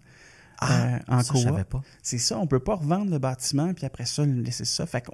[0.65, 1.83] Ah, euh, en ça, pas.
[2.03, 4.87] C'est ça, on ne peut pas revendre le bâtiment puis après ça, laisser ça.
[4.87, 5.05] Fait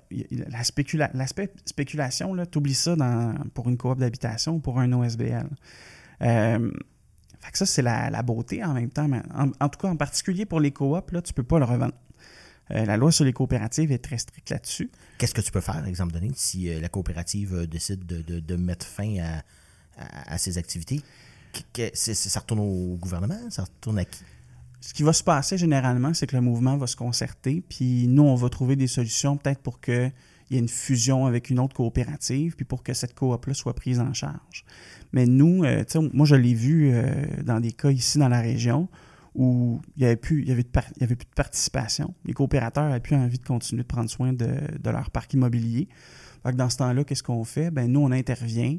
[1.14, 5.49] l'aspect spéculation, tu oublies ça dans, pour une coop d'habitation ou pour un OSBL.
[6.22, 6.70] Euh,
[7.40, 9.09] fait que ça, c'est la, beauté en même temps.
[9.34, 11.94] en, tout cas, en particulier pour les coops, là, tu ne peux pas le revendre.
[12.72, 14.90] Euh, la loi sur les coopératives est très stricte là-dessus.
[15.16, 19.42] Qu'est-ce que tu peux faire, exemple donné, si la coopérative décide de, mettre fin à,
[20.26, 21.01] à, ses activités?
[21.94, 23.51] ça retourne au gouvernement?
[23.51, 24.22] Ça retourne à qui?
[24.81, 28.22] Ce qui va se passer généralement, c'est que le mouvement va se concerter, puis nous,
[28.22, 30.12] on va trouver des solutions peut-être pour qu'il
[30.51, 34.01] y ait une fusion avec une autre coopérative, puis pour que cette coop-là soit prise
[34.01, 34.64] en charge.
[35.12, 38.89] Mais nous, euh, moi, je l'ai vu euh, dans des cas ici dans la région
[39.35, 40.66] où il n'y avait, plus, y avait,
[41.01, 42.14] avait plus de participation.
[42.24, 44.49] Les coopérateurs n'avaient plus envie de continuer de prendre soin de,
[44.85, 45.89] leur parc immobilier.
[46.55, 47.70] dans ce temps-là, qu'est-ce qu'on fait?
[47.70, 48.79] Ben, nous, on intervient,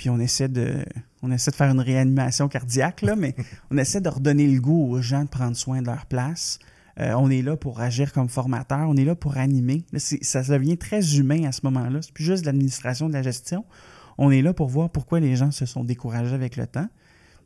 [0.00, 0.82] puis on essaie de,
[1.20, 3.34] on essaie de faire une réanimation cardiaque, là, mais
[3.70, 6.58] on essaie de redonner le goût aux gens de prendre soin de leur place.
[6.98, 9.84] Euh, on est là pour agir comme formateur, on est là pour animer.
[9.98, 12.00] ça devient très humain à ce moment-là.
[12.00, 13.66] C'est plus juste de l'administration, de la gestion.
[14.16, 16.88] On est là pour voir pourquoi les gens se sont découragés avec le temps.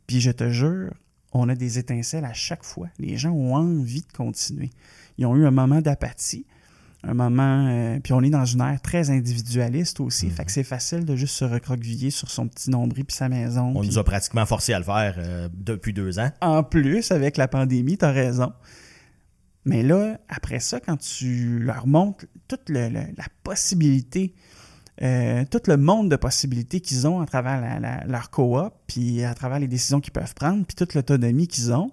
[0.07, 0.93] Puis je te jure,
[1.33, 2.87] on a des étincelles à chaque fois.
[2.99, 4.69] Les gens ont envie de continuer.
[5.17, 6.45] Ils ont eu un moment d'apathie
[7.07, 7.67] un moment.
[7.67, 10.29] Euh, puis on est dans une ère très individualiste aussi.
[10.29, 10.53] Fait que mhm.
[10.53, 13.73] c'est facile de juste se recroqueviller sur son petit nombril puis sa maison.
[13.75, 16.31] On nous a pratiquement forcé à le faire euh, depuis deux ans.
[16.41, 18.53] En plus, avec la pandémie, tu as raison.
[19.65, 23.07] Mais là, après ça, quand tu leur montres toute la
[23.43, 24.35] possibilité,
[25.01, 29.59] euh, tout le monde de possibilités qu'ils ont à travers leur coop, puis à travers
[29.59, 31.91] les décisions qu'ils peuvent prendre, puis toute l'autonomie qu'ils ont,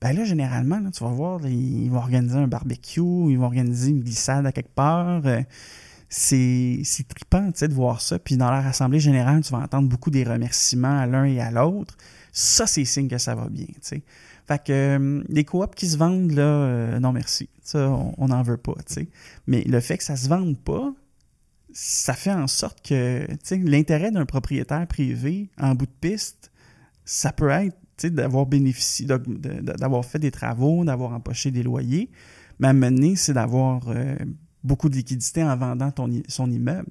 [0.00, 4.00] ben là, généralement, tu vas voir, ils vont organiser un barbecue, ils vont organiser une
[4.00, 5.26] glissade à quelque part.
[5.26, 5.42] Euh,
[6.08, 8.18] c'est trippant, tu sais, de voir ça.
[8.18, 11.50] Puis dans leur assemblée générale, tu vas entendre beaucoup des remerciements à l'un et à
[11.50, 11.96] l'autre.
[12.32, 14.02] Ça, c'est signe que ça va bien, tu sais.
[14.46, 17.50] Fait que euh, les coops qui se vendent, là, euh, non merci.
[17.62, 19.08] Ça, on n'en veut pas, tu sais.
[19.46, 20.94] Mais le fait que ça se vende pas,
[21.72, 26.50] ça fait en sorte que, tu sais, l'intérêt d'un propriétaire privé en bout de piste,
[27.04, 27.76] ça peut être
[28.06, 32.10] d'avoir bénéficié, d'avoir fait des travaux, d'avoir empoché des loyers.
[32.58, 34.16] Mais à mener, c'est d'avoir euh,
[34.64, 36.88] beaucoup de liquidités en vendant ton, son immeuble.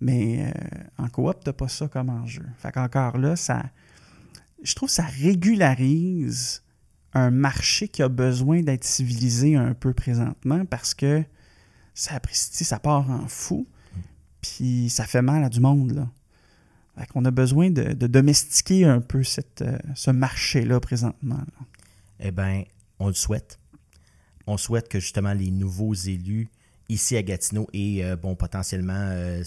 [0.00, 2.44] Mais euh, en coop, tu n'as pas ça comme enjeu.
[2.58, 3.64] Fait qu'encore là, ça,
[4.62, 6.62] je trouve que ça régularise
[7.12, 11.22] un marché qui a besoin d'être civilisé un peu présentement parce que
[11.94, 13.68] ça, ça part en fou,
[14.40, 16.08] puis ça fait mal à du monde, là.
[17.14, 21.40] On a besoin de, domestiquer un peu cette, euh, ce marché-là présentement.
[22.20, 22.64] Eh bien,
[22.98, 23.58] on le souhaite.
[24.46, 26.48] On souhaite que justement les nouveaux élus
[26.88, 29.42] ici à Gatineau et euh, bon potentiellement euh,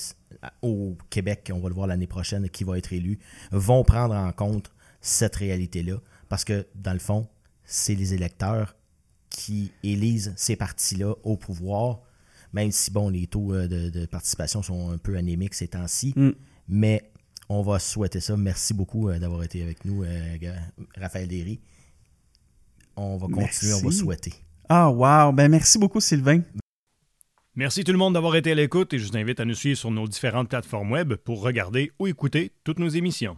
[0.62, 3.20] au Québec, on va le voir l'année prochaine, qui va être élu,
[3.52, 4.72] vont prendre en compte
[5.02, 5.98] cette réalité-là.
[6.30, 7.28] Parce que dans le fond,
[7.64, 8.76] c'est les électeurs
[9.30, 12.00] qui élisent ces partis-là au pouvoir,
[12.54, 16.14] même si bon, les taux de, participation sont un peu anémiques ces temps-ci.
[16.16, 16.32] Mm.
[16.70, 17.12] Mais
[17.50, 18.36] on va souhaiter ça.
[18.38, 20.38] Merci beaucoup euh, d'avoir été avec nous, euh,
[20.98, 21.60] Raphaël Derry.
[22.96, 24.34] On va continuer, on va souhaiter.
[24.70, 25.32] Ah, wow!
[25.32, 26.42] Ben, merci beaucoup, Sylvain.
[27.56, 29.78] Merci tout le monde d'avoir été à l'écoute et je vous invite à nous suivre
[29.78, 33.38] sur nos différentes plateformes web pour regarder ou écouter toutes nos émissions.